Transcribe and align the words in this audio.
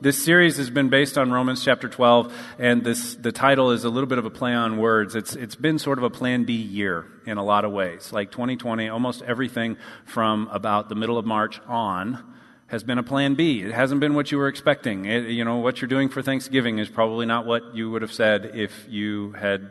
this 0.00 0.22
series 0.22 0.56
has 0.58 0.70
been 0.70 0.88
based 0.88 1.18
on 1.18 1.32
Romans 1.32 1.64
chapter 1.64 1.88
12, 1.88 2.32
and 2.58 2.84
this, 2.84 3.16
the 3.16 3.32
title 3.32 3.72
is 3.72 3.84
a 3.84 3.90
little 3.90 4.06
bit 4.06 4.18
of 4.18 4.24
a 4.24 4.30
play 4.30 4.54
on 4.54 4.78
words. 4.78 5.16
It's, 5.16 5.34
it's 5.34 5.56
been 5.56 5.78
sort 5.78 5.98
of 5.98 6.04
a 6.04 6.10
plan 6.10 6.44
B 6.44 6.52
year 6.52 7.06
in 7.26 7.36
a 7.36 7.44
lot 7.44 7.64
of 7.64 7.72
ways. 7.72 8.12
Like 8.12 8.30
2020, 8.30 8.88
almost 8.88 9.22
everything 9.22 9.76
from 10.04 10.48
about 10.52 10.88
the 10.88 10.94
middle 10.94 11.18
of 11.18 11.26
March 11.26 11.60
on 11.66 12.34
has 12.68 12.84
been 12.84 12.98
a 12.98 13.02
plan 13.02 13.34
B. 13.34 13.62
It 13.62 13.72
hasn't 13.72 14.00
been 14.00 14.14
what 14.14 14.30
you 14.30 14.38
were 14.38 14.48
expecting. 14.48 15.06
It, 15.06 15.30
you 15.30 15.44
know, 15.44 15.56
what 15.56 15.80
you're 15.80 15.88
doing 15.88 16.08
for 16.08 16.22
Thanksgiving 16.22 16.78
is 16.78 16.88
probably 16.88 17.26
not 17.26 17.46
what 17.46 17.74
you 17.74 17.90
would 17.90 18.02
have 18.02 18.12
said 18.12 18.52
if 18.54 18.86
you 18.88 19.32
had 19.32 19.70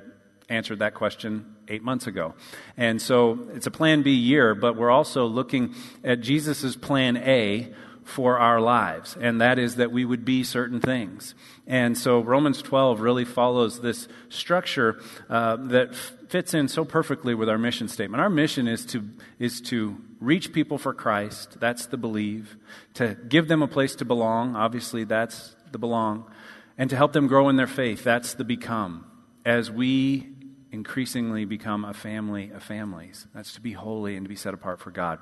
answered 0.49 0.79
that 0.79 0.93
question 0.93 1.55
eight 1.67 1.83
months 1.83 2.07
ago. 2.07 2.33
And 2.75 3.01
so 3.01 3.47
it's 3.53 3.67
a 3.67 3.71
plan 3.71 4.01
B 4.01 4.11
year, 4.11 4.55
but 4.55 4.75
we're 4.75 4.89
also 4.89 5.25
looking 5.25 5.75
at 6.03 6.21
Jesus' 6.21 6.75
plan 6.75 7.17
A 7.17 7.73
for 8.07 8.39
our 8.39 8.61
lives, 8.61 9.17
and 9.19 9.41
that 9.41 9.59
is 9.59 9.75
that 9.75 9.91
we 9.91 10.05
would 10.05 10.23
be 10.23 10.41
certain 10.41 10.79
things. 10.79 11.35
And 11.67 11.97
so 11.97 12.21
Romans 12.21 12.61
12 12.61 13.01
really 13.01 13.25
follows 13.25 13.81
this 13.81 14.07
structure 14.29 15.01
uh, 15.29 15.57
that 15.67 15.89
f- 15.89 16.13
fits 16.29 16.53
in 16.53 16.69
so 16.69 16.85
perfectly 16.85 17.35
with 17.35 17.49
our 17.49 17.57
mission 17.57 17.89
statement. 17.89 18.21
Our 18.21 18.29
mission 18.29 18.65
is 18.65 18.85
to, 18.87 19.03
is 19.39 19.59
to 19.61 19.97
reach 20.21 20.53
people 20.53 20.77
for 20.77 20.93
Christ, 20.93 21.59
that's 21.59 21.87
the 21.87 21.97
believe, 21.97 22.55
to 22.93 23.17
give 23.27 23.49
them 23.49 23.61
a 23.61 23.67
place 23.67 23.93
to 23.95 24.05
belong, 24.05 24.55
obviously 24.55 25.03
that's 25.03 25.55
the 25.73 25.77
belong, 25.77 26.31
and 26.77 26.89
to 26.89 26.95
help 26.95 27.11
them 27.11 27.27
grow 27.27 27.49
in 27.49 27.57
their 27.57 27.67
faith, 27.67 28.05
that's 28.05 28.35
the 28.35 28.45
become. 28.45 29.05
As 29.43 29.69
we 29.69 30.29
increasingly 30.71 31.43
become 31.43 31.83
a 31.83 31.93
family 31.93 32.51
of 32.51 32.63
families. 32.63 33.27
That's 33.33 33.53
to 33.53 33.61
be 33.61 33.73
holy 33.73 34.15
and 34.15 34.25
to 34.25 34.29
be 34.29 34.35
set 34.35 34.53
apart 34.53 34.79
for 34.79 34.91
God. 34.91 35.19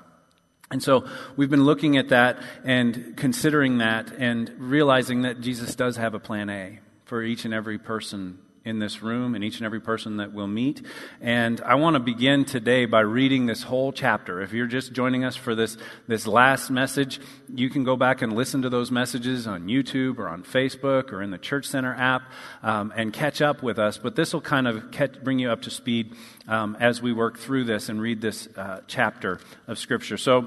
And 0.70 0.82
so 0.82 1.08
we've 1.36 1.50
been 1.50 1.64
looking 1.64 1.96
at 1.96 2.08
that 2.08 2.42
and 2.64 3.16
considering 3.16 3.78
that 3.78 4.12
and 4.18 4.50
realizing 4.58 5.22
that 5.22 5.40
Jesus 5.40 5.74
does 5.76 5.96
have 5.96 6.14
a 6.14 6.18
plan 6.18 6.50
A 6.50 6.80
for 7.04 7.22
each 7.22 7.44
and 7.44 7.54
every 7.54 7.78
person 7.78 8.38
in 8.66 8.80
this 8.80 9.00
room 9.00 9.34
and 9.34 9.44
each 9.44 9.58
and 9.58 9.64
every 9.64 9.80
person 9.80 10.16
that 10.16 10.32
we'll 10.32 10.48
meet. 10.48 10.84
And 11.20 11.60
I 11.60 11.76
want 11.76 11.94
to 11.94 12.00
begin 12.00 12.44
today 12.44 12.84
by 12.84 13.00
reading 13.00 13.46
this 13.46 13.62
whole 13.62 13.92
chapter. 13.92 14.42
If 14.42 14.52
you're 14.52 14.66
just 14.66 14.92
joining 14.92 15.24
us 15.24 15.36
for 15.36 15.54
this, 15.54 15.78
this 16.08 16.26
last 16.26 16.68
message, 16.68 17.20
you 17.54 17.70
can 17.70 17.84
go 17.84 17.96
back 17.96 18.22
and 18.22 18.34
listen 18.34 18.62
to 18.62 18.68
those 18.68 18.90
messages 18.90 19.46
on 19.46 19.68
YouTube 19.68 20.18
or 20.18 20.28
on 20.28 20.42
Facebook 20.42 21.12
or 21.12 21.22
in 21.22 21.30
the 21.30 21.38
Church 21.38 21.66
Center 21.66 21.94
app 21.94 22.22
um, 22.62 22.92
and 22.96 23.12
catch 23.12 23.40
up 23.40 23.62
with 23.62 23.78
us. 23.78 23.98
But 23.98 24.16
this 24.16 24.32
will 24.32 24.40
kind 24.40 24.66
of 24.66 24.90
catch, 24.90 25.22
bring 25.22 25.38
you 25.38 25.50
up 25.50 25.62
to 25.62 25.70
speed 25.70 26.14
um, 26.48 26.76
as 26.80 27.00
we 27.00 27.12
work 27.12 27.38
through 27.38 27.64
this 27.64 27.88
and 27.88 28.00
read 28.02 28.20
this 28.20 28.48
uh, 28.56 28.80
chapter 28.88 29.38
of 29.68 29.78
Scripture. 29.78 30.16
So, 30.16 30.40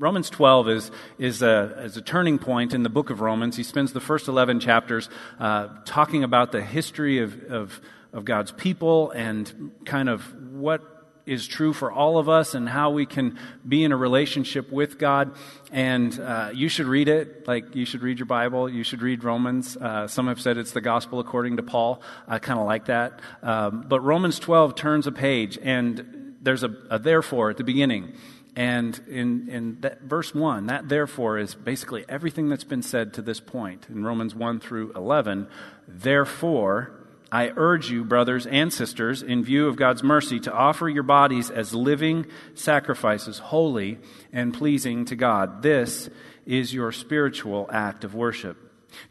Romans 0.00 0.30
12 0.30 0.68
is, 0.70 0.90
is, 1.18 1.42
a, 1.42 1.74
is 1.84 1.98
a 1.98 2.00
turning 2.00 2.38
point 2.38 2.72
in 2.72 2.82
the 2.82 2.88
book 2.88 3.10
of 3.10 3.20
Romans. 3.20 3.58
He 3.58 3.62
spends 3.62 3.92
the 3.92 4.00
first 4.00 4.28
11 4.28 4.58
chapters 4.58 5.10
uh, 5.38 5.68
talking 5.84 6.24
about 6.24 6.52
the 6.52 6.62
history 6.62 7.18
of, 7.18 7.44
of, 7.52 7.80
of 8.14 8.24
God's 8.24 8.50
people 8.50 9.10
and 9.10 9.72
kind 9.84 10.08
of 10.08 10.22
what 10.52 10.80
is 11.26 11.46
true 11.46 11.74
for 11.74 11.92
all 11.92 12.16
of 12.16 12.30
us 12.30 12.54
and 12.54 12.66
how 12.66 12.88
we 12.90 13.04
can 13.04 13.38
be 13.68 13.84
in 13.84 13.92
a 13.92 13.96
relationship 13.96 14.72
with 14.72 14.98
God. 14.98 15.36
And 15.70 16.18
uh, 16.18 16.50
you 16.54 16.70
should 16.70 16.86
read 16.86 17.08
it. 17.08 17.46
Like, 17.46 17.74
you 17.74 17.84
should 17.84 18.00
read 18.00 18.18
your 18.18 18.26
Bible. 18.26 18.70
You 18.70 18.84
should 18.84 19.02
read 19.02 19.22
Romans. 19.22 19.76
Uh, 19.76 20.08
some 20.08 20.28
have 20.28 20.40
said 20.40 20.56
it's 20.56 20.72
the 20.72 20.80
gospel 20.80 21.20
according 21.20 21.58
to 21.58 21.62
Paul. 21.62 22.00
I 22.26 22.38
kind 22.38 22.58
of 22.58 22.64
like 22.64 22.86
that. 22.86 23.20
Um, 23.42 23.84
but 23.86 24.00
Romans 24.00 24.38
12 24.38 24.74
turns 24.76 25.06
a 25.06 25.12
page, 25.12 25.58
and 25.62 26.36
there's 26.40 26.62
a, 26.62 26.74
a 26.88 26.98
therefore 26.98 27.50
at 27.50 27.58
the 27.58 27.64
beginning. 27.64 28.14
And 28.56 29.00
in, 29.08 29.48
in 29.48 29.80
that, 29.80 30.02
verse 30.02 30.34
1, 30.34 30.66
that 30.66 30.88
therefore 30.88 31.38
is 31.38 31.54
basically 31.54 32.04
everything 32.08 32.48
that's 32.48 32.64
been 32.64 32.82
said 32.82 33.14
to 33.14 33.22
this 33.22 33.40
point 33.40 33.86
in 33.88 34.04
Romans 34.04 34.34
1 34.34 34.60
through 34.60 34.92
11. 34.94 35.46
Therefore, 35.86 36.92
I 37.32 37.52
urge 37.56 37.90
you, 37.90 38.04
brothers 38.04 38.46
and 38.46 38.72
sisters, 38.72 39.22
in 39.22 39.44
view 39.44 39.68
of 39.68 39.76
God's 39.76 40.02
mercy, 40.02 40.40
to 40.40 40.52
offer 40.52 40.88
your 40.88 41.04
bodies 41.04 41.48
as 41.48 41.72
living 41.72 42.26
sacrifices, 42.54 43.38
holy 43.38 43.98
and 44.32 44.52
pleasing 44.52 45.04
to 45.06 45.16
God. 45.16 45.62
This 45.62 46.10
is 46.44 46.74
your 46.74 46.90
spiritual 46.90 47.68
act 47.72 48.02
of 48.02 48.16
worship. 48.16 48.56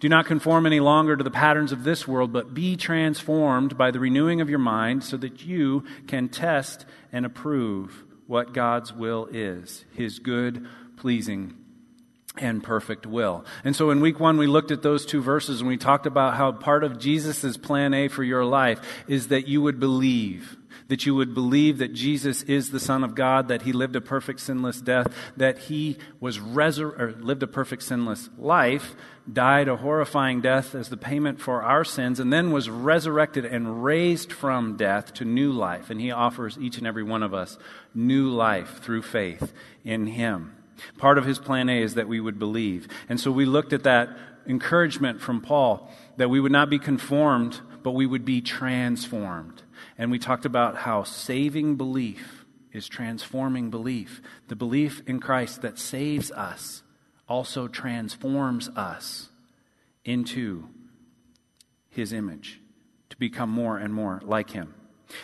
Do 0.01 0.09
not 0.09 0.25
conform 0.25 0.65
any 0.65 0.81
longer 0.81 1.15
to 1.15 1.23
the 1.23 1.31
patterns 1.31 1.71
of 1.71 1.85
this 1.85 2.05
world, 2.05 2.33
but 2.33 2.53
be 2.53 2.75
transformed 2.75 3.77
by 3.77 3.91
the 3.91 3.99
renewing 4.01 4.41
of 4.41 4.49
your 4.49 4.59
mind 4.59 5.05
so 5.05 5.15
that 5.15 5.45
you 5.45 5.85
can 6.05 6.27
test 6.27 6.85
and 7.13 7.25
approve 7.25 8.03
what 8.29 8.53
God's 8.53 8.93
will 8.93 9.27
is 9.31 9.85
his 9.95 10.19
good, 10.19 10.67
pleasing, 10.97 11.55
and 12.37 12.63
perfect 12.63 13.07
will. 13.07 13.43
And 13.63 13.75
so 13.75 13.89
in 13.89 14.01
week 14.01 14.19
one, 14.19 14.37
we 14.37 14.45
looked 14.45 14.69
at 14.69 14.83
those 14.83 15.03
two 15.03 15.19
verses 15.19 15.61
and 15.61 15.67
we 15.67 15.77
talked 15.77 16.05
about 16.05 16.35
how 16.35 16.51
part 16.51 16.83
of 16.83 16.99
Jesus' 16.99 17.57
plan 17.57 17.91
A 17.95 18.07
for 18.07 18.23
your 18.23 18.45
life 18.45 18.81
is 19.07 19.29
that 19.29 19.47
you 19.47 19.63
would 19.63 19.79
believe. 19.79 20.58
That 20.89 21.05
you 21.05 21.15
would 21.15 21.33
believe 21.33 21.77
that 21.77 21.93
Jesus 21.93 22.43
is 22.43 22.71
the 22.71 22.79
Son 22.79 23.03
of 23.03 23.15
God, 23.15 23.47
that 23.47 23.61
He 23.61 23.71
lived 23.71 23.95
a 23.95 24.01
perfect 24.01 24.41
sinless 24.41 24.81
death, 24.81 25.07
that 25.37 25.57
He 25.57 25.97
was 26.19 26.39
resur- 26.39 26.99
or 26.99 27.13
lived 27.19 27.43
a 27.43 27.47
perfect 27.47 27.83
sinless 27.83 28.29
life, 28.37 28.95
died 29.31 29.67
a 29.67 29.77
horrifying 29.77 30.41
death 30.41 30.75
as 30.75 30.89
the 30.89 30.97
payment 30.97 31.39
for 31.39 31.61
our 31.61 31.83
sins, 31.83 32.19
and 32.19 32.33
then 32.33 32.51
was 32.51 32.69
resurrected 32.69 33.45
and 33.45 33.83
raised 33.83 34.33
from 34.33 34.77
death 34.77 35.13
to 35.13 35.25
new 35.25 35.51
life. 35.51 35.89
And 35.89 36.01
He 36.01 36.11
offers 36.11 36.57
each 36.59 36.77
and 36.77 36.87
every 36.87 37.03
one 37.03 37.23
of 37.23 37.33
us 37.33 37.57
new 37.93 38.29
life 38.29 38.81
through 38.81 39.03
faith 39.03 39.53
in 39.83 40.07
Him. 40.07 40.55
Part 40.97 41.17
of 41.17 41.25
His 41.25 41.39
plan 41.39 41.69
A 41.69 41.81
is 41.81 41.95
that 41.95 42.07
we 42.07 42.19
would 42.19 42.39
believe. 42.39 42.87
And 43.07 43.19
so 43.19 43.31
we 43.31 43.45
looked 43.45 43.73
at 43.73 43.83
that 43.83 44.09
encouragement 44.47 45.21
from 45.21 45.41
Paul 45.41 45.91
that 46.17 46.29
we 46.29 46.39
would 46.39 46.51
not 46.51 46.69
be 46.69 46.79
conformed, 46.79 47.61
but 47.83 47.91
we 47.91 48.05
would 48.05 48.25
be 48.25 48.41
transformed. 48.41 49.61
And 49.99 50.09
we 50.09 50.17
talked 50.17 50.45
about 50.45 50.77
how 50.77 51.03
saving 51.03 51.75
belief 51.75 52.45
is 52.71 52.87
transforming 52.87 53.69
belief. 53.69 54.21
The 54.47 54.55
belief 54.55 55.01
in 55.05 55.19
Christ 55.19 55.61
that 55.61 55.77
saves 55.77 56.31
us 56.31 56.83
also 57.27 57.67
transforms 57.67 58.69
us 58.69 59.29
into 60.05 60.69
his 61.89 62.13
image 62.13 62.61
to 63.09 63.17
become 63.17 63.49
more 63.49 63.77
and 63.77 63.93
more 63.93 64.21
like 64.23 64.51
him. 64.51 64.73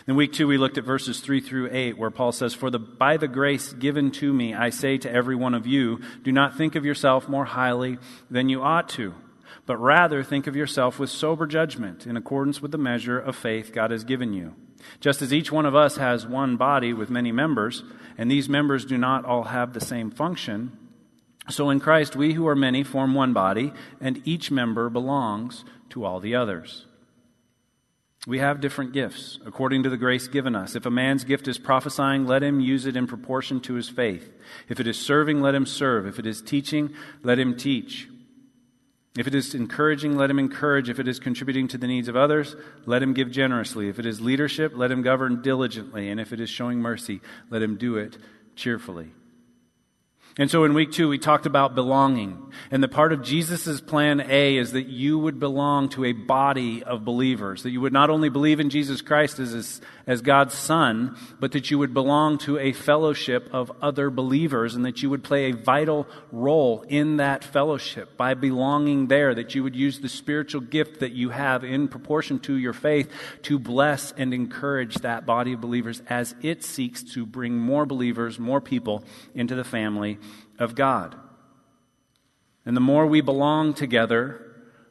In 0.07 0.15
week 0.15 0.33
two, 0.33 0.47
we 0.47 0.57
looked 0.57 0.77
at 0.77 0.83
verses 0.83 1.21
three 1.21 1.39
through 1.39 1.69
eight, 1.71 1.97
where 1.97 2.09
Paul 2.09 2.33
says, 2.33 2.53
For 2.53 2.69
the, 2.69 2.79
by 2.79 3.17
the 3.17 3.27
grace 3.27 3.71
given 3.71 4.11
to 4.11 4.33
me, 4.33 4.53
I 4.53 4.71
say 4.71 4.97
to 4.97 5.11
every 5.11 5.35
one 5.35 5.53
of 5.53 5.67
you, 5.67 6.01
do 6.23 6.31
not 6.31 6.57
think 6.57 6.75
of 6.75 6.83
yourself 6.83 7.29
more 7.29 7.45
highly 7.45 7.99
than 8.29 8.49
you 8.49 8.61
ought 8.61 8.89
to, 8.89 9.13
but 9.65 9.77
rather 9.77 10.23
think 10.23 10.47
of 10.47 10.55
yourself 10.55 10.99
with 10.99 11.09
sober 11.09 11.47
judgment, 11.47 12.05
in 12.05 12.17
accordance 12.17 12.61
with 12.61 12.71
the 12.71 12.77
measure 12.77 13.19
of 13.19 13.35
faith 13.35 13.71
God 13.73 13.91
has 13.91 14.03
given 14.03 14.33
you. 14.33 14.55
Just 14.99 15.21
as 15.21 15.33
each 15.33 15.51
one 15.51 15.65
of 15.65 15.75
us 15.75 15.97
has 15.97 16.27
one 16.27 16.57
body 16.57 16.93
with 16.93 17.09
many 17.09 17.31
members, 17.31 17.83
and 18.17 18.29
these 18.29 18.47
members 18.47 18.85
do 18.85 18.97
not 18.97 19.25
all 19.25 19.43
have 19.43 19.73
the 19.73 19.81
same 19.81 20.11
function, 20.11 20.77
so 21.49 21.69
in 21.69 21.79
Christ, 21.79 22.15
we 22.15 22.33
who 22.33 22.47
are 22.47 22.55
many 22.55 22.83
form 22.83 23.13
one 23.13 23.33
body, 23.33 23.71
and 24.01 24.21
each 24.25 24.49
member 24.49 24.89
belongs 24.89 25.63
to 25.89 26.03
all 26.03 26.19
the 26.19 26.35
others. 26.35 26.85
We 28.25 28.39
have 28.39 28.61
different 28.61 28.93
gifts 28.93 29.37
according 29.45 29.83
to 29.83 29.89
the 29.89 29.97
grace 29.97 30.27
given 30.27 30.55
us. 30.55 30.75
If 30.75 30.87
a 30.87 30.91
man's 30.91 31.23
gift 31.23 31.47
is 31.47 31.59
prophesying, 31.59 32.25
let 32.25 32.41
him 32.41 32.59
use 32.59 32.87
it 32.87 32.95
in 32.95 33.05
proportion 33.05 33.59
to 33.61 33.75
his 33.75 33.87
faith. 33.87 34.33
If 34.67 34.79
it 34.79 34.87
is 34.87 34.97
serving, 34.97 35.41
let 35.41 35.53
him 35.53 35.67
serve. 35.67 36.07
If 36.07 36.17
it 36.17 36.25
is 36.25 36.41
teaching, 36.41 36.95
let 37.21 37.37
him 37.37 37.55
teach. 37.55 38.07
If 39.17 39.27
it 39.27 39.35
is 39.35 39.55
encouraging, 39.55 40.17
let 40.17 40.29
him 40.29 40.39
encourage. 40.39 40.89
If 40.89 40.99
it 40.99 41.07
is 41.07 41.19
contributing 41.19 41.69
to 41.69 41.77
the 41.77 41.87
needs 41.87 42.09
of 42.09 42.17
others, 42.17 42.55
let 42.85 43.01
him 43.01 43.13
give 43.13 43.31
generously. 43.31 43.87
If 43.87 43.97
it 43.97 44.05
is 44.05 44.19
leadership, 44.19 44.73
let 44.75 44.91
him 44.91 45.01
govern 45.01 45.41
diligently. 45.41 46.09
And 46.09 46.19
if 46.19 46.33
it 46.33 46.41
is 46.41 46.49
showing 46.49 46.79
mercy, 46.79 47.21
let 47.49 47.61
him 47.61 47.77
do 47.77 47.95
it 47.95 48.17
cheerfully. 48.55 49.11
And 50.37 50.51
so 50.51 50.65
in 50.65 50.73
week 50.73 50.91
two, 50.91 51.07
we 51.07 51.17
talked 51.17 51.45
about 51.45 51.75
belonging. 51.75 52.51
And 52.69 52.83
the 52.83 52.89
part 52.89 53.13
of 53.13 53.23
Jesus' 53.23 53.79
plan 53.79 54.19
A 54.19 54.57
is 54.57 54.73
that 54.73 54.87
you 54.87 55.17
would 55.17 55.39
belong 55.39 55.87
to 55.89 56.03
a 56.03 56.11
body 56.11 56.83
of 56.83 57.05
believers. 57.05 57.63
That 57.63 57.69
you 57.69 57.79
would 57.79 57.93
not 57.93 58.09
only 58.09 58.27
believe 58.27 58.59
in 58.59 58.69
Jesus 58.69 59.01
Christ 59.01 59.39
as, 59.39 59.79
as 60.07 60.21
God's 60.21 60.53
Son, 60.53 61.17
but 61.39 61.51
that 61.53 61.71
you 61.71 61.79
would 61.79 61.93
belong 61.93 62.37
to 62.39 62.57
a 62.59 62.73
fellowship 62.73 63.49
of 63.51 63.71
other 63.81 64.09
believers 64.09 64.75
and 64.75 64.85
that 64.85 65.01
you 65.01 65.09
would 65.09 65.23
play 65.23 65.45
a 65.45 65.55
vital 65.55 66.07
role 66.31 66.85
in 66.87 67.17
that 67.17 67.43
fellowship 67.43 68.15
by 68.15 68.33
belonging 68.33 69.07
there. 69.07 69.33
That 69.33 69.55
you 69.55 69.63
would 69.63 69.75
use 69.75 69.99
the 69.99 70.09
spiritual 70.09 70.61
gift 70.61 70.99
that 70.99 71.13
you 71.13 71.29
have 71.29 71.63
in 71.63 71.87
proportion 71.87 72.39
to 72.41 72.55
your 72.55 72.73
faith 72.73 73.09
to 73.43 73.57
bless 73.57 74.11
and 74.11 74.33
encourage 74.33 74.95
that 74.95 75.25
body 75.25 75.53
of 75.53 75.61
believers 75.61 76.01
as 76.07 76.35
it 76.41 76.63
seeks 76.63 77.01
to 77.13 77.25
bring 77.25 77.57
more 77.57 77.85
believers, 77.85 78.37
more 78.37 78.61
people 78.61 79.03
into 79.33 79.55
the 79.55 79.63
family 79.63 80.19
of 80.59 80.75
God. 80.75 81.15
And 82.65 82.75
the 82.75 82.81
more 82.81 83.05
we 83.05 83.21
belong 83.21 83.73
together, 83.73 84.44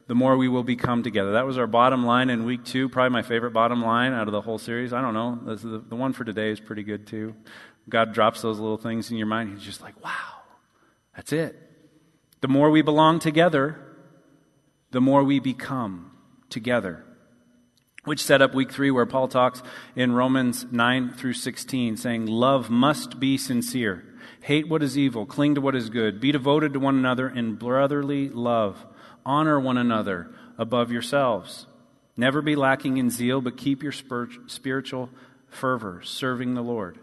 the 0.07 0.15
more 0.15 0.37
we 0.37 0.47
will 0.47 0.63
become 0.63 1.03
together. 1.03 1.33
That 1.33 1.45
was 1.45 1.57
our 1.57 1.67
bottom 1.67 2.05
line 2.05 2.29
in 2.29 2.45
week 2.45 2.63
two, 2.63 2.89
probably 2.89 3.09
my 3.09 3.21
favorite 3.23 3.51
bottom 3.51 3.81
line 3.81 4.13
out 4.13 4.27
of 4.27 4.31
the 4.31 4.41
whole 4.41 4.57
series. 4.57 4.93
I 4.93 5.01
don't 5.01 5.13
know. 5.13 5.55
The, 5.55 5.79
the 5.79 5.95
one 5.95 6.13
for 6.13 6.23
today 6.23 6.51
is 6.51 6.59
pretty 6.59 6.83
good 6.83 7.07
too. 7.07 7.35
God 7.89 8.13
drops 8.13 8.41
those 8.41 8.59
little 8.59 8.77
things 8.77 9.11
in 9.11 9.17
your 9.17 9.27
mind. 9.27 9.53
He's 9.53 9.63
just 9.63 9.81
like, 9.81 10.01
wow, 10.03 10.41
that's 11.15 11.33
it. 11.33 11.59
The 12.41 12.47
more 12.47 12.69
we 12.69 12.81
belong 12.81 13.19
together, 13.19 13.79
the 14.91 15.01
more 15.01 15.23
we 15.23 15.39
become 15.39 16.11
together. 16.49 17.03
Which 18.03 18.23
set 18.23 18.41
up 18.41 18.53
week 18.53 18.71
three, 18.71 18.91
where 18.91 19.07
Paul 19.07 19.27
talks 19.27 19.63
in 19.95 20.13
Romans 20.13 20.67
9 20.71 21.13
through 21.13 21.33
16, 21.33 21.97
saying, 21.97 22.27
Love 22.27 22.69
must 22.69 23.19
be 23.19 23.35
sincere. 23.35 24.03
Hate 24.41 24.69
what 24.69 24.83
is 24.83 24.95
evil, 24.95 25.25
cling 25.25 25.55
to 25.55 25.61
what 25.61 25.75
is 25.75 25.89
good, 25.89 26.19
be 26.19 26.31
devoted 26.31 26.73
to 26.73 26.79
one 26.79 26.95
another 26.95 27.27
in 27.27 27.55
brotherly 27.55 28.29
love, 28.29 28.85
honor 29.25 29.59
one 29.59 29.77
another 29.77 30.29
above 30.57 30.91
yourselves. 30.91 31.65
Never 32.17 32.41
be 32.41 32.55
lacking 32.55 32.97
in 32.97 33.09
zeal, 33.09 33.41
but 33.41 33.57
keep 33.57 33.83
your 33.83 33.91
spiritual 33.91 35.09
fervor, 35.49 36.01
serving 36.03 36.53
the 36.53 36.61
Lord. 36.61 36.99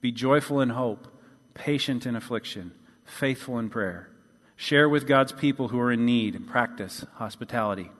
Be 0.00 0.12
joyful 0.12 0.60
in 0.60 0.70
hope, 0.70 1.08
patient 1.54 2.06
in 2.06 2.16
affliction, 2.16 2.72
faithful 3.04 3.58
in 3.58 3.68
prayer. 3.70 4.08
Share 4.56 4.88
with 4.88 5.06
God's 5.06 5.32
people 5.32 5.68
who 5.68 5.78
are 5.78 5.92
in 5.92 6.06
need 6.06 6.34
and 6.34 6.48
practice 6.48 7.04
hospitality. 7.14 7.90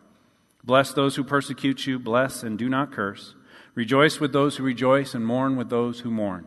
Bless 0.64 0.92
those 0.92 1.16
who 1.16 1.24
persecute 1.24 1.86
you, 1.86 1.98
bless 1.98 2.42
and 2.42 2.58
do 2.58 2.68
not 2.68 2.92
curse. 2.92 3.34
Rejoice 3.74 4.18
with 4.18 4.32
those 4.32 4.56
who 4.56 4.64
rejoice, 4.64 5.14
and 5.14 5.26
mourn 5.26 5.56
with 5.56 5.68
those 5.68 6.00
who 6.00 6.10
mourn. 6.10 6.46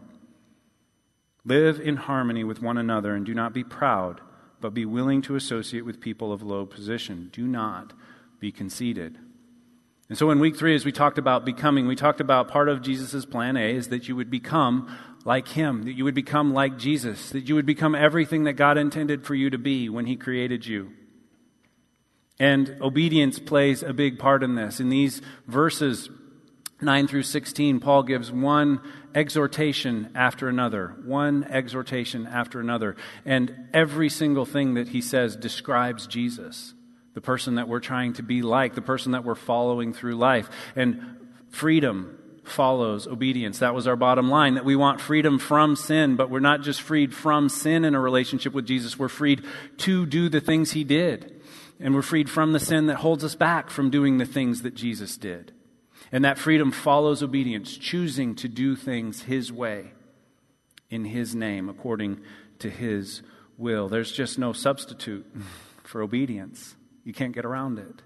Live 1.45 1.79
in 1.79 1.95
harmony 1.95 2.43
with 2.43 2.61
one 2.61 2.77
another, 2.77 3.13
and 3.13 3.25
do 3.25 3.35
not 3.35 3.53
be 3.53 3.63
proud, 3.63 4.19
but 4.61 4.73
be 4.73 4.85
willing 4.85 5.21
to 5.23 5.35
associate 5.35 5.85
with 5.85 6.01
people 6.01 6.31
of 6.31 6.41
low 6.41 6.65
position. 6.65 7.29
Do 7.31 7.47
not 7.47 7.93
be 8.39 8.51
conceited. 8.51 9.17
And 10.09 10.17
so 10.17 10.31
in 10.31 10.39
week 10.39 10.55
three, 10.55 10.75
as 10.75 10.85
we 10.85 10.91
talked 10.91 11.19
about 11.19 11.45
becoming, 11.45 11.87
we 11.87 11.95
talked 11.95 12.19
about 12.19 12.47
part 12.47 12.67
of 12.67 12.81
Jesus' 12.81 13.25
plan 13.25 13.55
A 13.57 13.75
is 13.75 13.89
that 13.89 14.07
you 14.07 14.15
would 14.15 14.31
become 14.31 14.97
like 15.23 15.49
him, 15.49 15.83
that 15.83 15.93
you 15.93 16.03
would 16.03 16.15
become 16.15 16.53
like 16.53 16.77
Jesus, 16.77 17.29
that 17.29 17.47
you 17.47 17.55
would 17.55 17.65
become 17.65 17.93
everything 17.93 18.45
that 18.45 18.53
God 18.53 18.77
intended 18.77 19.25
for 19.25 19.35
you 19.35 19.49
to 19.51 19.57
be 19.57 19.87
when 19.87 20.07
he 20.07 20.15
created 20.15 20.65
you. 20.65 20.91
And 22.39 22.77
obedience 22.81 23.37
plays 23.37 23.83
a 23.83 23.93
big 23.93 24.17
part 24.17 24.43
in 24.43 24.55
this. 24.55 24.79
In 24.79 24.89
these 24.89 25.21
verses, 25.45 26.09
9 26.81 27.07
through 27.07 27.23
16, 27.23 27.79
Paul 27.81 28.03
gives 28.03 28.31
one 28.31 28.79
exhortation 29.13 30.11
after 30.15 30.47
another, 30.47 30.95
one 31.03 31.43
exhortation 31.43 32.25
after 32.25 32.59
another. 32.59 32.95
And 33.25 33.67
every 33.73 34.09
single 34.09 34.45
thing 34.45 34.75
that 34.75 34.89
he 34.89 35.01
says 35.01 35.35
describes 35.35 36.07
Jesus, 36.07 36.73
the 37.15 37.21
person 37.21 37.55
that 37.55 37.67
we're 37.67 37.81
trying 37.81 38.13
to 38.13 38.23
be 38.23 38.41
like, 38.41 38.75
the 38.75 38.81
person 38.81 39.11
that 39.11 39.25
we're 39.25 39.35
following 39.35 39.93
through 39.93 40.15
life. 40.15 40.49
And 40.75 41.17
freedom 41.49 42.17
follows 42.43 43.07
obedience. 43.07 43.59
That 43.59 43.75
was 43.75 43.85
our 43.85 43.97
bottom 43.97 44.29
line 44.29 44.55
that 44.55 44.65
we 44.65 44.77
want 44.77 45.01
freedom 45.01 45.37
from 45.37 45.75
sin, 45.75 46.15
but 46.15 46.29
we're 46.29 46.39
not 46.39 46.61
just 46.61 46.81
freed 46.81 47.13
from 47.13 47.49
sin 47.49 47.83
in 47.83 47.93
a 47.93 47.99
relationship 47.99 48.53
with 48.53 48.65
Jesus, 48.65 48.97
we're 48.97 49.09
freed 49.09 49.43
to 49.79 50.05
do 50.05 50.29
the 50.29 50.41
things 50.41 50.71
he 50.71 50.83
did. 50.85 51.41
And 51.79 51.93
we're 51.93 52.01
freed 52.01 52.29
from 52.29 52.51
the 52.51 52.59
sin 52.59 52.87
that 52.87 52.97
holds 52.97 53.23
us 53.23 53.35
back 53.35 53.69
from 53.69 53.89
doing 53.89 54.17
the 54.17 54.25
things 54.25 54.63
that 54.63 54.75
Jesus 54.75 55.15
did. 55.15 55.53
And 56.11 56.25
that 56.25 56.37
freedom 56.37 56.71
follows 56.71 57.21
obedience, 57.21 57.77
choosing 57.77 58.35
to 58.35 58.47
do 58.47 58.75
things 58.75 59.23
His 59.23 59.51
way, 59.51 59.91
in 60.89 61.05
His 61.05 61.35
name, 61.35 61.69
according 61.69 62.19
to 62.59 62.69
His 62.69 63.21
will. 63.57 63.89
There's 63.89 64.11
just 64.11 64.39
no 64.39 64.53
substitute 64.53 65.25
for 65.83 66.01
obedience. 66.01 66.75
You 67.03 67.13
can't 67.13 67.33
get 67.33 67.45
around 67.45 67.79
it. 67.79 68.01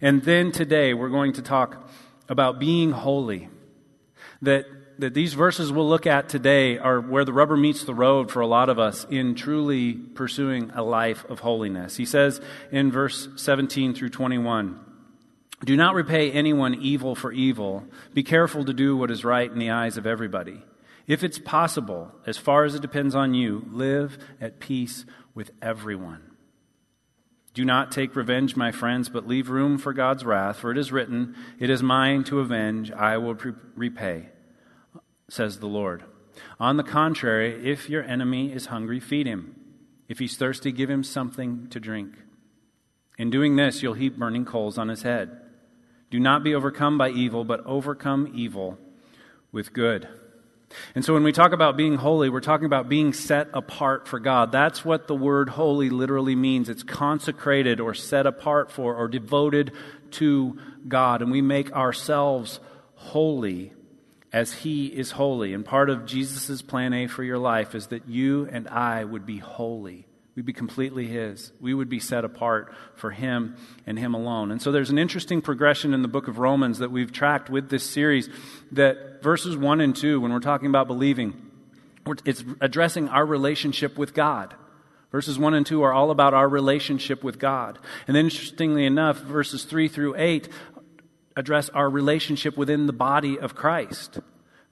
And 0.00 0.22
then 0.22 0.50
today, 0.50 0.94
we're 0.94 1.08
going 1.08 1.34
to 1.34 1.42
talk 1.42 1.88
about 2.28 2.58
being 2.58 2.90
holy. 2.90 3.48
That, 4.42 4.66
that 4.98 5.14
these 5.14 5.34
verses 5.34 5.70
we'll 5.70 5.88
look 5.88 6.06
at 6.06 6.28
today 6.28 6.78
are 6.78 7.00
where 7.00 7.24
the 7.24 7.32
rubber 7.32 7.56
meets 7.56 7.84
the 7.84 7.94
road 7.94 8.30
for 8.30 8.40
a 8.40 8.46
lot 8.46 8.68
of 8.68 8.78
us 8.78 9.06
in 9.08 9.34
truly 9.34 9.92
pursuing 9.92 10.70
a 10.74 10.82
life 10.82 11.24
of 11.26 11.40
holiness. 11.40 11.96
He 11.96 12.06
says 12.06 12.40
in 12.72 12.90
verse 12.90 13.28
17 13.36 13.94
through 13.94 14.10
21 14.10 14.83
do 15.62 15.76
not 15.76 15.94
repay 15.94 16.30
anyone 16.32 16.74
evil 16.74 17.14
for 17.14 17.32
evil. 17.32 17.84
Be 18.12 18.22
careful 18.22 18.64
to 18.64 18.72
do 18.72 18.96
what 18.96 19.10
is 19.10 19.24
right 19.24 19.50
in 19.50 19.58
the 19.58 19.70
eyes 19.70 19.96
of 19.96 20.06
everybody. 20.06 20.62
If 21.06 21.22
it's 21.22 21.38
possible, 21.38 22.12
as 22.26 22.38
far 22.38 22.64
as 22.64 22.74
it 22.74 22.82
depends 22.82 23.14
on 23.14 23.34
you, 23.34 23.66
live 23.70 24.18
at 24.40 24.58
peace 24.58 25.04
with 25.34 25.50
everyone. 25.60 26.30
Do 27.52 27.64
not 27.64 27.92
take 27.92 28.16
revenge, 28.16 28.56
my 28.56 28.72
friends, 28.72 29.08
but 29.08 29.28
leave 29.28 29.48
room 29.48 29.78
for 29.78 29.92
God's 29.92 30.24
wrath, 30.24 30.56
for 30.58 30.72
it 30.72 30.78
is 30.78 30.90
written, 30.90 31.36
It 31.60 31.70
is 31.70 31.82
mine 31.82 32.24
to 32.24 32.40
avenge, 32.40 32.90
I 32.90 33.16
will 33.18 33.36
repay, 33.76 34.30
says 35.28 35.60
the 35.60 35.68
Lord. 35.68 36.02
On 36.58 36.76
the 36.76 36.82
contrary, 36.82 37.70
if 37.70 37.88
your 37.88 38.02
enemy 38.02 38.52
is 38.52 38.66
hungry, 38.66 38.98
feed 38.98 39.26
him. 39.26 39.54
If 40.08 40.18
he's 40.18 40.36
thirsty, 40.36 40.72
give 40.72 40.90
him 40.90 41.04
something 41.04 41.68
to 41.68 41.78
drink. 41.78 42.14
In 43.18 43.30
doing 43.30 43.54
this, 43.54 43.82
you'll 43.82 43.94
heap 43.94 44.16
burning 44.16 44.44
coals 44.44 44.76
on 44.76 44.88
his 44.88 45.02
head. 45.02 45.40
Do 46.10 46.20
not 46.20 46.44
be 46.44 46.54
overcome 46.54 46.98
by 46.98 47.10
evil, 47.10 47.44
but 47.44 47.64
overcome 47.66 48.30
evil 48.34 48.78
with 49.52 49.72
good. 49.72 50.08
And 50.94 51.04
so 51.04 51.14
when 51.14 51.22
we 51.22 51.32
talk 51.32 51.52
about 51.52 51.76
being 51.76 51.96
holy, 51.96 52.28
we're 52.28 52.40
talking 52.40 52.66
about 52.66 52.88
being 52.88 53.12
set 53.12 53.48
apart 53.54 54.08
for 54.08 54.18
God. 54.18 54.52
That's 54.52 54.84
what 54.84 55.06
the 55.06 55.14
word 55.14 55.48
holy 55.50 55.90
literally 55.90 56.34
means. 56.34 56.68
It's 56.68 56.82
consecrated 56.82 57.80
or 57.80 57.94
set 57.94 58.26
apart 58.26 58.70
for 58.70 58.94
or 58.94 59.08
devoted 59.08 59.72
to 60.12 60.58
God. 60.86 61.22
And 61.22 61.30
we 61.30 61.42
make 61.42 61.72
ourselves 61.72 62.60
holy 62.94 63.72
as 64.32 64.52
He 64.52 64.86
is 64.86 65.12
holy. 65.12 65.54
And 65.54 65.64
part 65.64 65.90
of 65.90 66.06
Jesus' 66.06 66.62
plan 66.62 66.92
A 66.92 67.06
for 67.06 67.22
your 67.22 67.38
life 67.38 67.74
is 67.74 67.88
that 67.88 68.08
you 68.08 68.48
and 68.50 68.68
I 68.68 69.04
would 69.04 69.26
be 69.26 69.38
holy. 69.38 70.06
We'd 70.34 70.44
be 70.44 70.52
completely 70.52 71.06
His. 71.06 71.52
We 71.60 71.74
would 71.74 71.88
be 71.88 72.00
set 72.00 72.24
apart 72.24 72.74
for 72.96 73.12
Him 73.12 73.56
and 73.86 73.98
Him 73.98 74.14
alone. 74.14 74.50
And 74.50 74.60
so 74.60 74.72
there's 74.72 74.90
an 74.90 74.98
interesting 74.98 75.40
progression 75.40 75.94
in 75.94 76.02
the 76.02 76.08
book 76.08 76.26
of 76.26 76.38
Romans 76.38 76.78
that 76.78 76.90
we've 76.90 77.12
tracked 77.12 77.50
with 77.50 77.68
this 77.68 77.88
series 77.88 78.28
that 78.72 79.22
verses 79.22 79.56
1 79.56 79.80
and 79.80 79.94
2, 79.94 80.20
when 80.20 80.32
we're 80.32 80.40
talking 80.40 80.68
about 80.68 80.88
believing, 80.88 81.50
it's 82.24 82.44
addressing 82.60 83.08
our 83.08 83.24
relationship 83.24 83.96
with 83.96 84.12
God. 84.12 84.54
Verses 85.12 85.38
1 85.38 85.54
and 85.54 85.64
2 85.64 85.82
are 85.82 85.92
all 85.92 86.10
about 86.10 86.34
our 86.34 86.48
relationship 86.48 87.22
with 87.22 87.38
God. 87.38 87.78
And 88.08 88.16
then, 88.16 88.24
interestingly 88.24 88.84
enough, 88.84 89.18
verses 89.18 89.62
3 89.62 89.86
through 89.86 90.16
8 90.16 90.48
address 91.36 91.68
our 91.70 91.88
relationship 91.88 92.56
within 92.56 92.86
the 92.86 92.92
body 92.92 93.38
of 93.38 93.54
Christ 93.54 94.18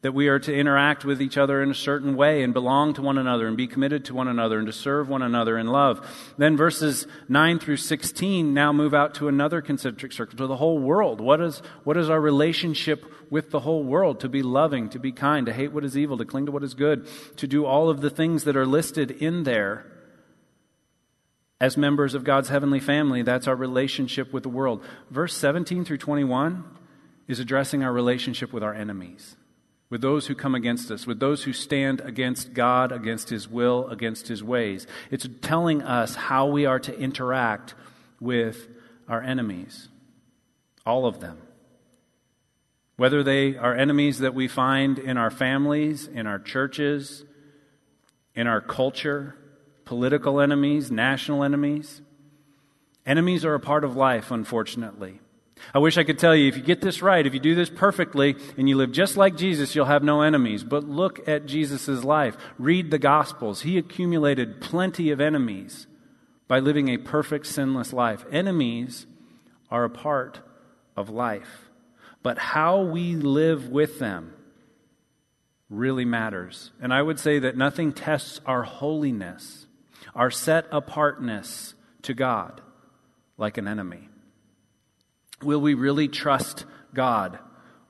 that 0.02 0.12
we 0.12 0.26
are 0.26 0.40
to 0.40 0.54
interact 0.54 1.04
with 1.04 1.22
each 1.22 1.38
other 1.38 1.62
in 1.62 1.70
a 1.70 1.74
certain 1.74 2.16
way 2.16 2.42
and 2.42 2.52
belong 2.52 2.92
to 2.92 3.00
one 3.00 3.18
another 3.18 3.46
and 3.46 3.56
be 3.56 3.68
committed 3.68 4.04
to 4.04 4.14
one 4.14 4.26
another 4.26 4.58
and 4.58 4.66
to 4.66 4.72
serve 4.72 5.08
one 5.08 5.22
another 5.22 5.56
in 5.56 5.68
love. 5.68 6.34
Then 6.36 6.56
verses 6.56 7.06
9 7.28 7.60
through 7.60 7.76
16 7.76 8.52
now 8.52 8.72
move 8.72 8.94
out 8.94 9.14
to 9.14 9.28
another 9.28 9.62
concentric 9.62 10.12
circle, 10.12 10.36
to 10.38 10.48
the 10.48 10.56
whole 10.56 10.80
world. 10.80 11.20
What 11.20 11.40
is, 11.40 11.62
what 11.84 11.96
is 11.96 12.10
our 12.10 12.20
relationship 12.20 13.04
with 13.30 13.50
the 13.50 13.60
whole 13.60 13.84
world? 13.84 14.18
To 14.20 14.28
be 14.28 14.42
loving, 14.42 14.88
to 14.90 14.98
be 14.98 15.12
kind, 15.12 15.46
to 15.46 15.52
hate 15.52 15.72
what 15.72 15.84
is 15.84 15.96
evil, 15.96 16.18
to 16.18 16.24
cling 16.24 16.46
to 16.46 16.52
what 16.52 16.64
is 16.64 16.74
good, 16.74 17.06
to 17.36 17.46
do 17.46 17.64
all 17.64 17.88
of 17.88 18.00
the 18.00 18.10
things 18.10 18.42
that 18.42 18.56
are 18.56 18.66
listed 18.66 19.12
in 19.12 19.44
there. 19.44 19.86
As 21.60 21.76
members 21.76 22.14
of 22.14 22.24
God's 22.24 22.48
heavenly 22.48 22.80
family, 22.80 23.22
that's 23.22 23.46
our 23.46 23.54
relationship 23.54 24.32
with 24.32 24.42
the 24.42 24.48
world. 24.48 24.82
Verse 25.10 25.36
17 25.36 25.84
through 25.84 25.98
21 25.98 26.64
is 27.28 27.38
addressing 27.38 27.84
our 27.84 27.92
relationship 27.92 28.52
with 28.52 28.64
our 28.64 28.74
enemies 28.74 29.36
with 29.92 30.00
those 30.00 30.26
who 30.26 30.34
come 30.34 30.54
against 30.54 30.90
us, 30.90 31.06
with 31.06 31.20
those 31.20 31.42
who 31.42 31.52
stand 31.52 32.00
against 32.00 32.54
God, 32.54 32.90
against 32.90 33.28
His 33.28 33.46
will, 33.46 33.86
against 33.88 34.26
His 34.26 34.42
ways. 34.42 34.86
It's 35.10 35.28
telling 35.42 35.82
us 35.82 36.14
how 36.14 36.46
we 36.46 36.64
are 36.64 36.78
to 36.78 36.98
interact 36.98 37.74
with 38.18 38.68
our 39.06 39.20
enemies, 39.20 39.90
all 40.86 41.04
of 41.04 41.20
them. 41.20 41.36
Whether 42.96 43.22
they 43.22 43.54
are 43.58 43.76
enemies 43.76 44.20
that 44.20 44.32
we 44.32 44.48
find 44.48 44.98
in 44.98 45.18
our 45.18 45.30
families, 45.30 46.06
in 46.06 46.26
our 46.26 46.38
churches, 46.38 47.26
in 48.34 48.46
our 48.46 48.62
culture, 48.62 49.36
political 49.84 50.40
enemies, 50.40 50.90
national 50.90 51.44
enemies. 51.44 52.00
Enemies 53.04 53.44
are 53.44 53.54
a 53.54 53.60
part 53.60 53.84
of 53.84 53.94
life, 53.94 54.30
unfortunately. 54.30 55.20
I 55.74 55.78
wish 55.78 55.96
I 55.96 56.04
could 56.04 56.18
tell 56.18 56.34
you 56.34 56.48
if 56.48 56.56
you 56.56 56.62
get 56.62 56.80
this 56.80 57.02
right, 57.02 57.26
if 57.26 57.34
you 57.34 57.40
do 57.40 57.54
this 57.54 57.70
perfectly, 57.70 58.36
and 58.56 58.68
you 58.68 58.76
live 58.76 58.92
just 58.92 59.16
like 59.16 59.36
Jesus, 59.36 59.74
you'll 59.74 59.86
have 59.86 60.02
no 60.02 60.22
enemies. 60.22 60.64
But 60.64 60.84
look 60.84 61.26
at 61.28 61.46
Jesus' 61.46 62.04
life. 62.04 62.36
Read 62.58 62.90
the 62.90 62.98
Gospels. 62.98 63.62
He 63.62 63.78
accumulated 63.78 64.60
plenty 64.60 65.10
of 65.10 65.20
enemies 65.20 65.86
by 66.48 66.58
living 66.58 66.88
a 66.88 66.98
perfect, 66.98 67.46
sinless 67.46 67.92
life. 67.92 68.24
Enemies 68.30 69.06
are 69.70 69.84
a 69.84 69.90
part 69.90 70.40
of 70.96 71.08
life. 71.08 71.70
But 72.22 72.38
how 72.38 72.82
we 72.82 73.14
live 73.14 73.68
with 73.68 73.98
them 73.98 74.34
really 75.70 76.04
matters. 76.04 76.70
And 76.80 76.92
I 76.92 77.02
would 77.02 77.18
say 77.18 77.38
that 77.38 77.56
nothing 77.56 77.92
tests 77.92 78.40
our 78.46 78.62
holiness, 78.62 79.66
our 80.14 80.30
set 80.30 80.66
apartness 80.70 81.74
to 82.02 82.14
God, 82.14 82.60
like 83.38 83.56
an 83.56 83.66
enemy. 83.66 84.08
Will 85.42 85.60
we 85.60 85.74
really 85.74 86.08
trust 86.08 86.64
God 86.94 87.38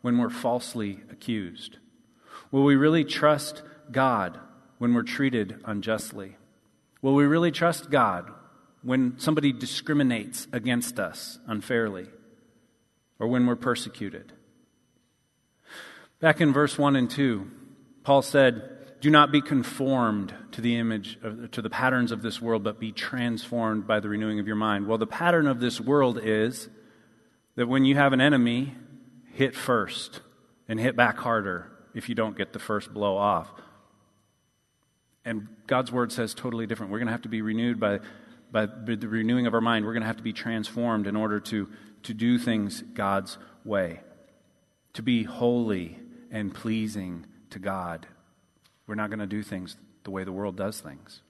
when 0.01 0.19
we're 0.19 0.31
falsely 0.31 1.01
accused? 1.11 1.79
Will 2.51 2.65
we 2.65 2.77
really 2.77 3.05
trust 3.05 3.63
God 3.91 4.39
when 4.79 4.95
we're 4.95 5.03
treated 5.03 5.61
unjustly? 5.65 6.37
Will 7.01 7.15
we 7.15 7.25
really 7.25 7.51
trust 7.51 7.91
God 7.91 8.31
when 8.83 9.19
somebody 9.19 9.53
discriminates 9.53 10.49
against 10.53 10.99
us 10.99 11.39
unfairly, 11.47 12.09
or 13.19 13.29
when 13.29 13.47
we're 13.47 13.57
persecuted. 13.57 14.33
Back 16.21 16.41
in 16.41 16.53
verse 16.53 16.79
1 16.79 16.97
and 16.97 17.09
2, 17.09 17.51
Paul 18.05 18.23
said, 18.23 19.01
Do 19.01 19.11
not 19.11 19.31
be 19.31 19.41
conformed 19.41 20.35
to 20.53 20.61
the 20.61 20.77
image, 20.77 21.19
to 21.53 21.63
the 21.63 21.71
patterns 21.71 22.13
of 22.13 22.23
this 22.23 22.43
world, 22.43 22.65
but 22.65 22.81
be 22.81 22.93
transformed 22.93 23.87
by 23.87 24.01
the 24.01 24.09
renewing 24.09 24.41
of 24.41 24.47
your 24.47 24.57
mind. 24.57 24.87
Well, 24.87 24.99
the 24.99 25.07
pattern 25.07 25.47
of 25.47 25.61
this 25.61 25.81
world 25.81 26.19
is 26.23 26.69
that 27.57 27.69
when 27.69 27.85
you 27.85 27.95
have 27.95 28.13
an 28.13 28.21
enemy, 28.21 28.75
hit 29.33 29.55
first 29.55 30.21
and 30.69 30.79
hit 30.79 30.97
back 30.97 31.19
harder 31.19 31.71
if 31.95 32.09
you 32.09 32.15
don't 32.15 32.37
get 32.37 32.53
the 32.53 32.59
first 32.59 32.93
blow 32.93 33.17
off. 33.17 33.49
And 35.25 35.49
God's 35.67 35.93
word 35.93 36.13
says 36.13 36.35
totally 36.35 36.67
different. 36.67 36.91
We're 36.91 36.99
going 36.99 37.07
to 37.07 37.13
have 37.13 37.23
to 37.23 37.29
be 37.29 37.43
renewed 37.43 37.79
by, 37.79 38.01
by 38.51 38.67
the 38.67 39.09
renewing 39.09 39.47
of 39.47 39.55
our 39.55 39.61
mind. 39.61 39.85
We're 39.85 39.93
going 39.93 40.03
to 40.03 40.07
have 40.07 40.17
to 40.17 40.23
be 40.23 40.33
transformed 40.33 41.07
in 41.07 41.17
order 41.17 41.41
to, 41.41 41.69
to 42.05 42.15
do 42.15 42.39
things 42.39 42.83
God's 42.95 43.39
way, 43.65 44.01
to 44.95 45.03
be 45.03 45.23
holy 45.23 45.99
and 46.31 46.53
pleasing 46.53 47.27
to 47.51 47.59
God. 47.59 48.07
We're 48.87 48.97
not 48.97 49.11
going 49.11 49.21
to 49.21 49.27
do 49.27 49.43
things 49.43 49.77
the 50.05 50.11
way 50.11 50.25
the 50.25 50.33
world 50.33 50.57
does 50.57 50.81
things. 50.81 51.21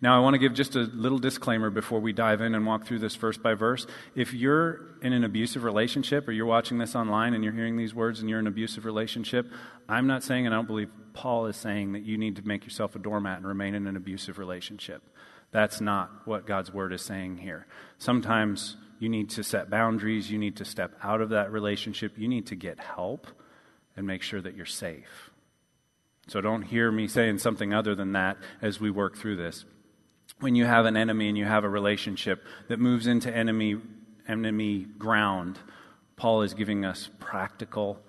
Now, 0.00 0.16
I 0.16 0.20
want 0.20 0.34
to 0.34 0.38
give 0.38 0.54
just 0.54 0.74
a 0.74 0.80
little 0.80 1.18
disclaimer 1.18 1.70
before 1.70 2.00
we 2.00 2.12
dive 2.12 2.40
in 2.40 2.54
and 2.54 2.66
walk 2.66 2.86
through 2.86 3.00
this 3.00 3.14
verse 3.14 3.36
by 3.36 3.54
verse. 3.54 3.86
If 4.14 4.32
you're 4.32 4.80
in 5.02 5.12
an 5.12 5.24
abusive 5.24 5.64
relationship 5.64 6.26
or 6.28 6.32
you're 6.32 6.46
watching 6.46 6.78
this 6.78 6.94
online 6.94 7.34
and 7.34 7.44
you're 7.44 7.52
hearing 7.52 7.76
these 7.76 7.94
words 7.94 8.20
and 8.20 8.28
you're 8.28 8.38
in 8.38 8.46
an 8.46 8.52
abusive 8.52 8.84
relationship, 8.84 9.46
I'm 9.88 10.06
not 10.06 10.22
saying, 10.22 10.46
and 10.46 10.54
I 10.54 10.58
don't 10.58 10.66
believe 10.66 10.90
Paul 11.12 11.46
is 11.46 11.56
saying, 11.56 11.92
that 11.92 12.04
you 12.04 12.18
need 12.18 12.36
to 12.36 12.46
make 12.46 12.64
yourself 12.64 12.96
a 12.96 12.98
doormat 12.98 13.38
and 13.38 13.46
remain 13.46 13.74
in 13.74 13.86
an 13.86 13.96
abusive 13.96 14.38
relationship. 14.38 15.02
That's 15.50 15.80
not 15.80 16.26
what 16.26 16.46
God's 16.46 16.72
word 16.72 16.92
is 16.92 17.02
saying 17.02 17.38
here. 17.38 17.66
Sometimes 17.98 18.76
you 18.98 19.08
need 19.08 19.30
to 19.30 19.44
set 19.44 19.70
boundaries, 19.70 20.30
you 20.30 20.38
need 20.38 20.56
to 20.56 20.64
step 20.64 20.94
out 21.02 21.20
of 21.20 21.30
that 21.30 21.52
relationship, 21.52 22.18
you 22.18 22.28
need 22.28 22.46
to 22.46 22.56
get 22.56 22.80
help 22.80 23.26
and 23.96 24.06
make 24.06 24.22
sure 24.22 24.40
that 24.40 24.56
you're 24.56 24.66
safe. 24.66 25.30
So 26.28 26.40
don't 26.40 26.62
hear 26.62 26.90
me 26.90 27.06
saying 27.06 27.38
something 27.38 27.72
other 27.72 27.94
than 27.94 28.12
that 28.12 28.36
as 28.60 28.80
we 28.80 28.90
work 28.90 29.16
through 29.16 29.36
this. 29.36 29.64
When 30.40 30.54
you 30.54 30.64
have 30.64 30.84
an 30.84 30.96
enemy 30.96 31.28
and 31.28 31.38
you 31.38 31.44
have 31.44 31.64
a 31.64 31.68
relationship 31.68 32.44
that 32.68 32.78
moves 32.78 33.06
into 33.06 33.34
enemy 33.34 33.80
enemy 34.28 34.86
ground, 34.98 35.58
Paul 36.16 36.42
is 36.42 36.52
giving 36.52 36.84
us 36.84 37.08
practical, 37.20 38.00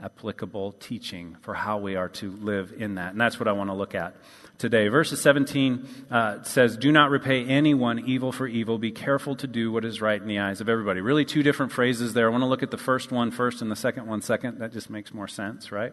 applicable 0.00 0.72
teaching 0.72 1.36
for 1.42 1.54
how 1.54 1.78
we 1.78 1.94
are 1.94 2.08
to 2.08 2.32
live 2.32 2.74
in 2.76 2.96
that. 2.96 3.12
And 3.12 3.20
that's 3.20 3.38
what 3.38 3.46
I 3.46 3.52
want 3.52 3.70
to 3.70 3.74
look 3.74 3.94
at 3.94 4.16
today. 4.58 4.88
Verses 4.88 5.20
17 5.20 5.88
uh, 6.10 6.42
says, 6.42 6.76
Do 6.76 6.90
not 6.90 7.10
repay 7.10 7.44
anyone 7.44 8.00
evil 8.00 8.32
for 8.32 8.46
evil. 8.46 8.78
Be 8.78 8.90
careful 8.90 9.36
to 9.36 9.46
do 9.46 9.70
what 9.70 9.84
is 9.84 10.00
right 10.00 10.20
in 10.20 10.26
the 10.26 10.40
eyes 10.40 10.60
of 10.60 10.68
everybody. 10.68 11.00
Really, 11.00 11.24
two 11.24 11.42
different 11.42 11.70
phrases 11.72 12.12
there. 12.12 12.26
I 12.26 12.30
want 12.30 12.42
to 12.42 12.48
look 12.48 12.62
at 12.62 12.70
the 12.72 12.78
first 12.78 13.12
one 13.12 13.30
first 13.30 13.62
and 13.62 13.70
the 13.70 13.76
second 13.76 14.06
one 14.06 14.20
second. 14.20 14.58
That 14.58 14.72
just 14.72 14.90
makes 14.90 15.14
more 15.14 15.28
sense, 15.28 15.70
right? 15.70 15.92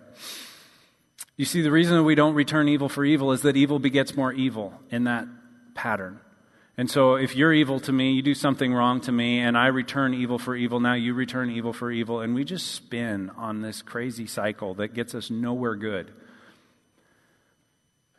You 1.38 1.46
see, 1.46 1.62
the 1.62 1.72
reason 1.72 1.96
that 1.96 2.04
we 2.04 2.16
don't 2.16 2.34
return 2.34 2.68
evil 2.68 2.90
for 2.90 3.06
evil 3.06 3.32
is 3.32 3.44
that 3.44 3.56
evil 3.56 3.80
begets 3.80 4.16
more 4.16 4.34
evil 4.34 4.74
in 4.90 5.06
that 5.06 5.26
pattern. 5.74 6.20
And 6.78 6.90
so, 6.90 7.16
if 7.16 7.36
you're 7.36 7.54
evil 7.54 7.80
to 7.82 7.92
me, 7.92 8.12
you 8.12 8.22
do 8.22 8.34
something 8.34 8.74
wrong 8.74 9.02
to 9.02 9.12
me, 9.12 9.40
and 9.40 9.58
I 9.58 9.68
return 9.68 10.14
evil 10.14 10.40
for 10.40 10.56
evil, 10.56 10.80
now 10.80 10.94
you 10.94 11.14
return 11.14 11.50
evil 11.50 11.74
for 11.74 11.92
evil, 11.92 12.22
and 12.22 12.34
we 12.34 12.44
just 12.46 12.72
spin 12.72 13.32
on 13.38 13.62
this 13.62 13.82
crazy 13.82 14.28
cycle 14.28 14.74
that 14.76 14.94
gets 14.94 15.14
us 15.14 15.30
nowhere 15.30 15.76
good. 15.76 16.12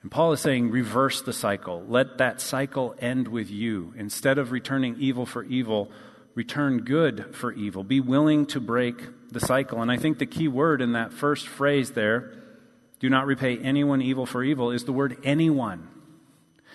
And 0.02 0.10
Paul 0.10 0.32
is 0.32 0.40
saying, 0.40 0.70
reverse 0.70 1.22
the 1.22 1.32
cycle. 1.32 1.84
Let 1.86 2.18
that 2.18 2.40
cycle 2.40 2.94
end 2.98 3.28
with 3.28 3.50
you. 3.50 3.92
Instead 3.96 4.38
of 4.38 4.50
returning 4.50 4.96
evil 4.98 5.26
for 5.26 5.44
evil, 5.44 5.90
return 6.34 6.82
good 6.82 7.34
for 7.36 7.52
evil. 7.52 7.84
Be 7.84 8.00
willing 8.00 8.46
to 8.46 8.60
break 8.60 9.30
the 9.30 9.40
cycle. 9.40 9.82
And 9.82 9.90
I 9.90 9.98
think 9.98 10.18
the 10.18 10.26
key 10.26 10.48
word 10.48 10.80
in 10.80 10.92
that 10.92 11.12
first 11.12 11.48
phrase 11.48 11.90
there 11.90 12.32
do 13.00 13.08
not 13.08 13.26
repay 13.26 13.58
anyone 13.58 14.02
evil 14.02 14.26
for 14.26 14.44
evil 14.44 14.70
is 14.70 14.84
the 14.84 14.92
word 14.92 15.16
anyone. 15.24 15.88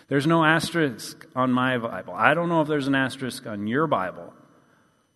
There's 0.08 0.28
no 0.28 0.44
asterisk 0.44 1.26
on 1.36 1.52
my 1.52 1.78
Bible. 1.78 2.14
I 2.14 2.34
don't 2.34 2.50
know 2.50 2.62
if 2.62 2.68
there's 2.68 2.88
an 2.88 2.96
asterisk 2.96 3.48
on 3.48 3.68
your 3.68 3.88
Bible, 3.88 4.34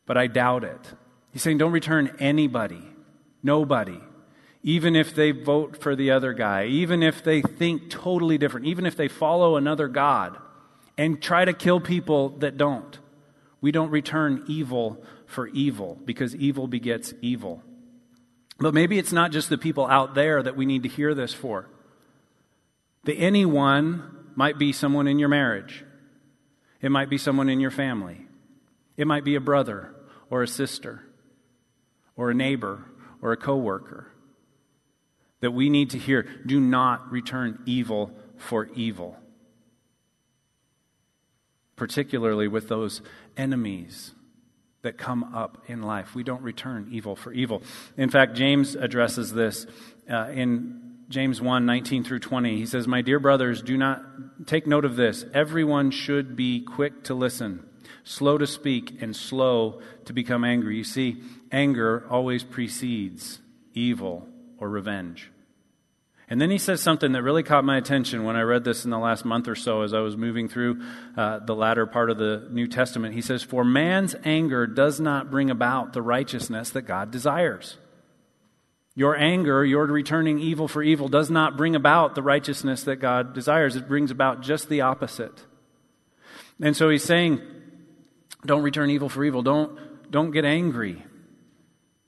but 0.05 0.17
I 0.17 0.27
doubt 0.27 0.63
it. 0.63 0.93
He's 1.31 1.41
saying 1.41 1.57
don't 1.57 1.71
return 1.71 2.15
anybody, 2.19 2.81
nobody, 3.43 3.99
even 4.63 4.95
if 4.95 5.13
they 5.13 5.31
vote 5.31 5.81
for 5.81 5.95
the 5.95 6.11
other 6.11 6.33
guy, 6.33 6.65
even 6.65 7.03
if 7.03 7.23
they 7.23 7.41
think 7.41 7.89
totally 7.89 8.37
different, 8.37 8.65
even 8.65 8.85
if 8.85 8.95
they 8.95 9.07
follow 9.07 9.55
another 9.55 9.87
God 9.87 10.37
and 10.97 11.21
try 11.21 11.45
to 11.45 11.53
kill 11.53 11.79
people 11.79 12.29
that 12.39 12.57
don't. 12.57 12.99
We 13.61 13.71
don't 13.71 13.89
return 13.89 14.43
evil 14.47 15.03
for 15.25 15.47
evil 15.47 15.99
because 16.03 16.35
evil 16.35 16.67
begets 16.67 17.13
evil. 17.21 17.63
But 18.59 18.73
maybe 18.73 18.99
it's 18.99 19.13
not 19.13 19.31
just 19.31 19.49
the 19.49 19.57
people 19.57 19.87
out 19.87 20.15
there 20.15 20.43
that 20.43 20.57
we 20.57 20.65
need 20.65 20.83
to 20.83 20.89
hear 20.89 21.13
this 21.13 21.33
for. 21.33 21.69
The 23.05 23.17
anyone 23.17 24.31
might 24.35 24.57
be 24.57 24.73
someone 24.73 25.07
in 25.07 25.19
your 25.19 25.29
marriage, 25.29 25.85
it 26.81 26.91
might 26.91 27.09
be 27.09 27.17
someone 27.17 27.49
in 27.49 27.59
your 27.59 27.71
family, 27.71 28.27
it 28.97 29.07
might 29.07 29.23
be 29.23 29.35
a 29.35 29.41
brother 29.41 29.95
or 30.29 30.43
a 30.43 30.47
sister 30.47 31.03
or 32.15 32.31
a 32.31 32.35
neighbor 32.35 32.85
or 33.21 33.31
a 33.31 33.37
coworker 33.37 34.11
that 35.39 35.51
we 35.51 35.69
need 35.69 35.91
to 35.91 35.97
hear. 35.97 36.23
Do 36.45 36.59
not 36.59 37.11
return 37.11 37.63
evil 37.65 38.11
for 38.37 38.67
evil 38.75 39.17
particularly 41.79 42.47
with 42.47 42.67
those 42.67 43.01
enemies 43.37 44.13
that 44.81 44.97
come 44.97 45.23
up 45.35 45.63
in 45.67 45.81
life. 45.81 46.15
We 46.15 46.23
don't 46.23 46.41
return 46.41 46.87
evil 46.91 47.15
for 47.15 47.33
evil. 47.33 47.61
In 47.97 48.09
fact, 48.09 48.35
James 48.35 48.75
addresses 48.75 49.33
this 49.33 49.65
uh, 50.09 50.29
in 50.31 50.89
James 51.09 51.41
1 51.41 51.65
19 51.65 52.03
through 52.03 52.19
20. 52.19 52.57
He 52.57 52.65
says, 52.65 52.87
My 52.87 53.01
dear 53.01 53.19
brothers, 53.19 53.61
do 53.61 53.77
not 53.77 54.03
take 54.45 54.67
note 54.67 54.85
of 54.85 54.95
this. 54.95 55.25
Everyone 55.33 55.91
should 55.91 56.35
be 56.35 56.61
quick 56.61 57.03
to 57.05 57.13
listen, 57.13 57.67
slow 58.03 58.37
to 58.37 58.47
speak, 58.47 59.01
and 59.01 59.15
slow 59.15 59.81
to 60.05 60.13
become 60.13 60.43
angry. 60.43 60.77
You 60.77 60.83
see, 60.83 61.21
anger 61.51 62.05
always 62.09 62.43
precedes 62.43 63.39
evil 63.73 64.27
or 64.59 64.69
revenge. 64.69 65.31
And 66.31 66.39
then 66.39 66.51
he 66.51 66.59
says 66.59 66.79
something 66.79 67.13
that 67.13 67.23
really 67.23 67.41
caught 67.41 67.65
my 67.65 67.77
attention 67.77 68.23
when 68.23 68.35
I 68.35 68.41
read 68.41 68.63
this 68.63 68.85
in 68.85 68.91
the 68.91 68.99
last 68.99 69.25
month 69.25 69.47
or 69.47 69.55
so 69.55 69.81
as 69.81 69.95
I 69.95 69.99
was 69.99 70.15
moving 70.15 70.47
through 70.47 70.81
uh, 71.17 71.39
the 71.39 71.55
latter 71.55 71.87
part 71.87 72.11
of 72.11 72.19
the 72.19 72.47
New 72.51 72.67
Testament. 72.67 73.15
He 73.15 73.21
says, 73.21 73.41
For 73.41 73.63
man's 73.63 74.15
anger 74.23 74.67
does 74.67 74.99
not 74.99 75.31
bring 75.31 75.49
about 75.49 75.93
the 75.93 76.03
righteousness 76.03 76.69
that 76.71 76.83
God 76.83 77.09
desires. 77.09 77.77
Your 78.93 79.15
anger, 79.15 79.65
your 79.65 79.85
returning 79.85 80.39
evil 80.39 80.67
for 80.67 80.83
evil, 80.83 81.07
does 81.07 81.31
not 81.31 81.57
bring 81.57 81.75
about 81.75 82.13
the 82.13 82.21
righteousness 82.21 82.83
that 82.83 82.97
God 82.97 83.33
desires. 83.33 83.75
It 83.75 83.87
brings 83.87 84.11
about 84.11 84.41
just 84.41 84.69
the 84.69 84.81
opposite. 84.81 85.45
And 86.61 86.75
so 86.75 86.89
he's 86.89 87.03
saying, 87.03 87.41
don't 88.45 88.61
return 88.61 88.89
evil 88.89 89.09
for 89.09 89.23
evil. 89.23 89.41
Don't, 89.41 90.11
don't 90.11 90.31
get 90.31 90.45
angry. 90.45 91.03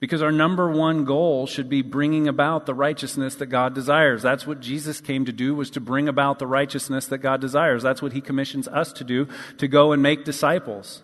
Because 0.01 0.23
our 0.23 0.31
number 0.31 0.69
one 0.69 1.05
goal 1.05 1.45
should 1.45 1.69
be 1.69 1.83
bringing 1.83 2.27
about 2.27 2.65
the 2.65 2.73
righteousness 2.73 3.35
that 3.35 3.45
God 3.45 3.75
desires. 3.75 4.23
That's 4.23 4.47
what 4.47 4.59
Jesus 4.59 4.99
came 4.99 5.25
to 5.25 5.31
do, 5.31 5.53
was 5.53 5.69
to 5.69 5.79
bring 5.79 6.09
about 6.09 6.39
the 6.39 6.47
righteousness 6.47 7.05
that 7.05 7.19
God 7.19 7.39
desires. 7.39 7.83
That's 7.83 8.01
what 8.01 8.11
he 8.11 8.19
commissions 8.19 8.67
us 8.67 8.91
to 8.93 9.03
do, 9.03 9.27
to 9.59 9.67
go 9.67 9.91
and 9.91 10.01
make 10.01 10.25
disciples 10.25 11.03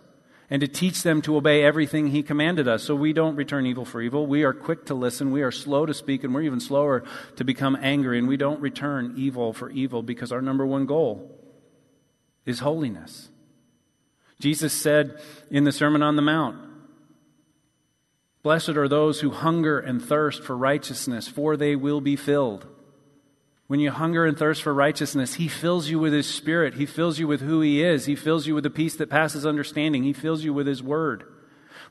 and 0.50 0.62
to 0.62 0.68
teach 0.68 1.04
them 1.04 1.22
to 1.22 1.36
obey 1.36 1.63
everything 1.63 2.08
he 2.08 2.24
commanded 2.24 2.68
us. 2.68 2.82
So 2.82 2.96
we 2.96 3.13
don't 3.13 3.36
return 3.36 3.68
evil 3.68 3.86
for 3.86 4.01
evil. 4.01 4.25
We 4.25 4.44
are 4.44 4.54
quick 4.54 4.86
to 4.86 4.96
listen. 4.96 5.32
We 5.32 5.44
are 5.44 5.51
slow 5.51 5.86
to 5.86 5.94
speak, 5.94 6.24
and 6.24 6.34
we're 6.34 6.42
even 6.42 6.60
slower 6.60 7.04
to 7.36 7.44
become 7.44 7.77
angry. 7.80 8.18
And 8.18 8.27
we 8.27 8.38
don't 8.38 8.60
return 8.62 9.13
evil 9.16 9.54
for 9.54 9.70
evil 9.70 10.01
because 10.01 10.32
our 10.32 10.42
number 10.42 10.66
one 10.66 10.88
goal 10.88 11.38
is 12.48 12.60
holiness. 12.60 13.30
Jesus 14.39 14.74
said 14.74 15.22
in 15.51 15.66
the 15.66 15.72
Sermon 15.72 16.01
on 16.01 16.16
the 16.16 16.22
Mount, 16.24 16.66
Blessed 18.44 18.70
are 18.70 18.88
those 18.88 19.20
who 19.22 19.32
hunger 19.32 19.79
and 19.79 20.01
thirst 20.01 20.44
for 20.44 20.56
righteousness, 20.56 21.27
for 21.27 21.58
they 21.58 21.75
will 21.75 22.01
be 22.01 22.15
filled. 22.15 22.67
When 23.67 23.82
you 23.82 23.91
hunger 23.91 24.25
and 24.25 24.38
thirst 24.38 24.63
for 24.63 24.74
righteousness, 24.74 25.36
He 25.36 25.48
fills 25.48 25.89
you 25.89 26.00
with 26.00 26.13
His 26.13 26.27
Spirit. 26.27 26.75
He 26.75 26.86
fills 26.86 27.20
you 27.20 27.27
with 27.27 27.41
who 27.41 27.60
He 27.62 27.84
is. 27.84 28.06
He 28.06 28.15
fills 28.15 28.48
you 28.48 28.56
with 28.56 28.63
the 28.63 28.70
peace 28.70 28.96
that 28.96 29.10
passes 29.10 29.46
understanding. 29.46 30.03
He 30.03 30.13
fills 30.13 30.44
you 30.44 30.53
with 30.53 30.67
His 30.67 30.82
Word. 30.82 31.25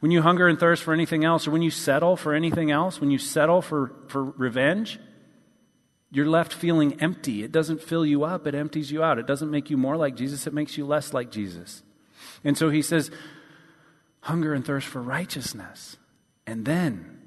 When 0.01 0.11
you 0.11 0.23
hunger 0.23 0.49
and 0.49 0.59
thirst 0.59 0.83
for 0.83 0.95
anything 0.95 1.25
else, 1.25 1.47
or 1.47 1.51
when 1.51 1.63
you 1.63 1.71
settle 1.71 2.17
for 2.17 2.35
anything 2.35 2.71
else, 2.71 3.01
when 3.01 3.11
you 3.11 3.19
settle 3.19 3.61
for, 3.61 3.93
for 4.09 4.25
revenge, 4.25 4.99
you're 6.11 6.27
left 6.29 6.53
feeling 6.53 7.01
empty. 7.01 7.43
It 7.43 7.53
doesn't 7.53 7.83
fill 7.83 8.07
you 8.07 8.25
up, 8.25 8.47
it 8.47 8.55
empties 8.55 8.91
you 8.91 9.03
out. 9.03 9.19
It 9.19 9.27
doesn't 9.27 9.51
make 9.51 9.69
you 9.69 9.77
more 9.77 9.97
like 9.97 10.17
Jesus, 10.17 10.47
it 10.47 10.55
makes 10.55 10.79
you 10.79 10.87
less 10.87 11.13
like 11.13 11.31
Jesus. 11.31 11.83
And 12.43 12.57
so 12.57 12.71
He 12.71 12.81
says, 12.81 13.11
hunger 14.21 14.55
and 14.55 14.65
thirst 14.65 14.87
for 14.87 15.03
righteousness 15.03 15.99
and 16.47 16.65
then 16.65 17.19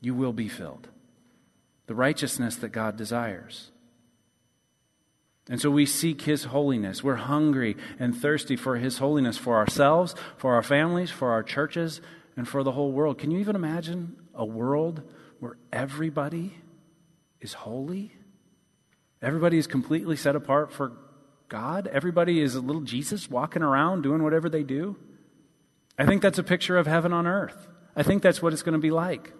you 0.00 0.14
will 0.14 0.32
be 0.32 0.48
filled. 0.48 0.88
The 1.86 1.94
righteousness 1.94 2.56
that 2.56 2.70
God 2.70 2.96
desires. 2.96 3.70
And 5.48 5.60
so 5.60 5.70
we 5.70 5.86
seek 5.86 6.22
His 6.22 6.44
holiness. 6.44 7.02
We're 7.02 7.16
hungry 7.16 7.76
and 7.98 8.16
thirsty 8.16 8.56
for 8.56 8.76
His 8.76 8.98
holiness 8.98 9.36
for 9.38 9.56
ourselves, 9.56 10.14
for 10.36 10.54
our 10.54 10.62
families, 10.62 11.10
for 11.10 11.30
our 11.30 11.42
churches, 11.42 12.00
and 12.36 12.48
for 12.48 12.62
the 12.62 12.72
whole 12.72 12.92
world. 12.92 13.18
Can 13.18 13.30
you 13.30 13.38
even 13.38 13.56
imagine 13.56 14.16
a 14.34 14.44
world 14.44 15.02
where 15.40 15.56
everybody 15.72 16.54
is 17.40 17.52
holy? 17.52 18.12
Everybody 19.20 19.58
is 19.58 19.66
completely 19.66 20.16
set 20.16 20.36
apart 20.36 20.72
for 20.72 20.92
God? 21.48 21.86
Everybody 21.88 22.40
is 22.40 22.54
a 22.54 22.60
little 22.60 22.82
Jesus 22.82 23.28
walking 23.28 23.62
around 23.62 24.02
doing 24.02 24.22
whatever 24.22 24.48
they 24.48 24.62
do? 24.62 24.96
I 25.98 26.06
think 26.06 26.22
that's 26.22 26.38
a 26.38 26.42
picture 26.42 26.78
of 26.78 26.86
heaven 26.86 27.12
on 27.12 27.26
earth. 27.26 27.68
I 27.94 28.02
think 28.02 28.22
that's 28.22 28.42
what 28.42 28.52
it's 28.52 28.62
going 28.62 28.74
to 28.74 28.78
be 28.78 28.90
like. 28.90 29.32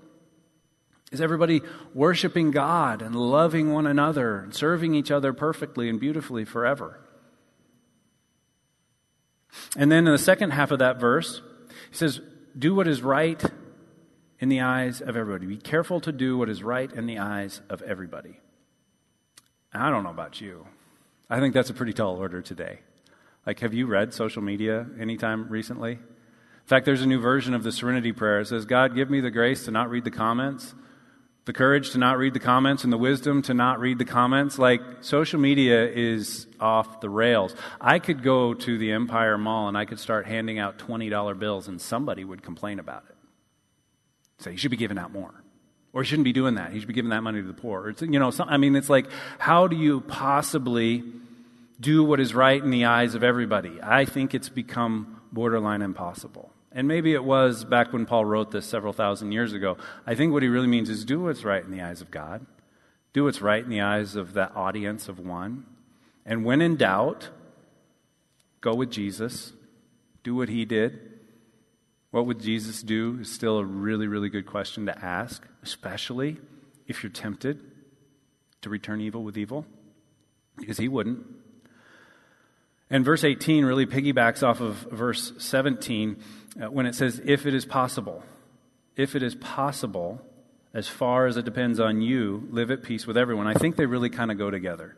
Is 1.10 1.20
everybody 1.20 1.60
worshiping 1.94 2.50
God 2.50 3.02
and 3.02 3.14
loving 3.14 3.72
one 3.72 3.86
another 3.86 4.38
and 4.38 4.54
serving 4.54 4.94
each 4.94 5.10
other 5.10 5.32
perfectly 5.32 5.88
and 5.88 6.00
beautifully 6.00 6.44
forever? 6.44 7.00
And 9.76 9.92
then 9.92 10.06
in 10.06 10.12
the 10.12 10.18
second 10.18 10.50
half 10.50 10.70
of 10.70 10.78
that 10.78 10.98
verse, 10.98 11.42
he 11.90 11.96
says, 11.96 12.20
Do 12.58 12.74
what 12.74 12.88
is 12.88 13.02
right 13.02 13.42
in 14.38 14.48
the 14.48 14.60
eyes 14.60 15.00
of 15.00 15.16
everybody. 15.16 15.46
Be 15.46 15.56
careful 15.56 16.00
to 16.00 16.12
do 16.12 16.38
what 16.38 16.48
is 16.48 16.62
right 16.62 16.90
in 16.90 17.06
the 17.06 17.18
eyes 17.18 17.60
of 17.68 17.82
everybody. 17.82 18.40
I 19.72 19.90
don't 19.90 20.02
know 20.02 20.10
about 20.10 20.40
you. 20.40 20.66
I 21.30 21.40
think 21.40 21.54
that's 21.54 21.70
a 21.70 21.74
pretty 21.74 21.92
tall 21.92 22.16
order 22.16 22.42
today. 22.42 22.80
Like, 23.46 23.60
have 23.60 23.74
you 23.74 23.86
read 23.86 24.12
social 24.12 24.42
media 24.42 24.86
anytime 24.98 25.48
recently? 25.48 25.98
In 26.62 26.68
fact, 26.68 26.86
there's 26.86 27.02
a 27.02 27.06
new 27.06 27.20
version 27.20 27.54
of 27.54 27.62
the 27.62 27.72
Serenity 27.72 28.12
Prayer. 28.12 28.40
It 28.40 28.46
says, 28.46 28.64
God, 28.64 28.94
give 28.94 29.10
me 29.10 29.20
the 29.20 29.30
grace 29.30 29.64
to 29.66 29.70
not 29.70 29.90
read 29.90 30.04
the 30.04 30.10
comments 30.10 30.74
the 31.44 31.52
courage 31.52 31.90
to 31.90 31.98
not 31.98 32.18
read 32.18 32.34
the 32.34 32.40
comments 32.40 32.84
and 32.84 32.92
the 32.92 32.98
wisdom 32.98 33.42
to 33.42 33.54
not 33.54 33.80
read 33.80 33.98
the 33.98 34.04
comments. 34.04 34.58
Like, 34.58 34.80
social 35.00 35.40
media 35.40 35.88
is 35.88 36.46
off 36.60 37.00
the 37.00 37.10
rails. 37.10 37.54
I 37.80 37.98
could 37.98 38.22
go 38.22 38.54
to 38.54 38.78
the 38.78 38.92
Empire 38.92 39.36
Mall 39.36 39.66
and 39.68 39.76
I 39.76 39.84
could 39.84 39.98
start 39.98 40.26
handing 40.26 40.60
out 40.60 40.78
$20 40.78 41.38
bills, 41.38 41.66
and 41.66 41.80
somebody 41.80 42.24
would 42.24 42.42
complain 42.42 42.78
about 42.78 43.04
it. 43.08 43.16
Say, 44.38 44.52
you 44.52 44.56
should 44.56 44.70
be 44.70 44.76
giving 44.76 44.98
out 44.98 45.12
more. 45.12 45.34
Or 45.92 46.02
you 46.02 46.06
shouldn't 46.06 46.24
be 46.24 46.32
doing 46.32 46.54
that. 46.54 46.72
You 46.72 46.78
should 46.78 46.88
be 46.88 46.94
giving 46.94 47.10
that 47.10 47.22
money 47.22 47.42
to 47.42 47.46
the 47.46 47.52
poor. 47.52 47.88
It's, 47.88 48.02
you 48.02 48.18
know, 48.18 48.30
some, 48.30 48.48
I 48.48 48.56
mean, 48.56 48.76
it's 48.76 48.88
like, 48.88 49.06
how 49.38 49.66
do 49.66 49.76
you 49.76 50.00
possibly 50.00 51.02
do 51.80 52.04
what 52.04 52.20
is 52.20 52.34
right 52.34 52.62
in 52.62 52.70
the 52.70 52.84
eyes 52.84 53.14
of 53.16 53.24
everybody? 53.24 53.80
I 53.82 54.04
think 54.04 54.32
it's 54.32 54.48
become 54.48 55.20
borderline 55.32 55.82
impossible. 55.82 56.51
And 56.74 56.88
maybe 56.88 57.12
it 57.12 57.24
was 57.24 57.64
back 57.64 57.92
when 57.92 58.06
Paul 58.06 58.24
wrote 58.24 58.50
this 58.50 58.66
several 58.66 58.92
thousand 58.92 59.32
years 59.32 59.52
ago. 59.52 59.76
I 60.06 60.14
think 60.14 60.32
what 60.32 60.42
he 60.42 60.48
really 60.48 60.66
means 60.66 60.88
is 60.88 61.04
do 61.04 61.20
what's 61.20 61.44
right 61.44 61.62
in 61.62 61.70
the 61.70 61.82
eyes 61.82 62.00
of 62.00 62.10
God, 62.10 62.46
do 63.12 63.24
what's 63.24 63.42
right 63.42 63.62
in 63.62 63.70
the 63.70 63.82
eyes 63.82 64.16
of 64.16 64.32
that 64.34 64.56
audience 64.56 65.08
of 65.08 65.18
one. 65.18 65.66
And 66.24 66.44
when 66.44 66.62
in 66.62 66.76
doubt, 66.76 67.28
go 68.60 68.74
with 68.74 68.90
Jesus, 68.90 69.52
do 70.22 70.34
what 70.34 70.48
he 70.48 70.64
did. 70.64 70.98
What 72.10 72.26
would 72.26 72.40
Jesus 72.40 72.82
do 72.82 73.18
is 73.20 73.30
still 73.30 73.58
a 73.58 73.64
really, 73.64 74.06
really 74.06 74.28
good 74.28 74.46
question 74.46 74.86
to 74.86 75.04
ask, 75.04 75.46
especially 75.62 76.38
if 76.86 77.02
you're 77.02 77.12
tempted 77.12 77.60
to 78.62 78.70
return 78.70 79.00
evil 79.00 79.24
with 79.24 79.36
evil, 79.36 79.66
because 80.56 80.78
he 80.78 80.88
wouldn't. 80.88 81.26
And 82.88 83.04
verse 83.04 83.24
18 83.24 83.64
really 83.64 83.86
piggybacks 83.86 84.46
off 84.46 84.60
of 84.60 84.76
verse 84.90 85.32
17 85.38 86.16
uh, 86.20 86.22
Uh, 86.60 86.66
when 86.70 86.86
it 86.86 86.94
says, 86.94 87.20
if 87.24 87.46
it 87.46 87.54
is 87.54 87.64
possible. 87.64 88.22
If 88.96 89.16
it 89.16 89.22
is 89.22 89.34
possible, 89.34 90.20
as 90.74 90.88
far 90.88 91.26
as 91.26 91.36
it 91.36 91.44
depends 91.44 91.80
on 91.80 92.02
you, 92.02 92.46
live 92.50 92.70
at 92.70 92.82
peace 92.82 93.06
with 93.06 93.16
everyone. 93.16 93.46
I 93.46 93.54
think 93.54 93.76
they 93.76 93.86
really 93.86 94.10
kind 94.10 94.30
of 94.30 94.38
go 94.38 94.50
together. 94.50 94.96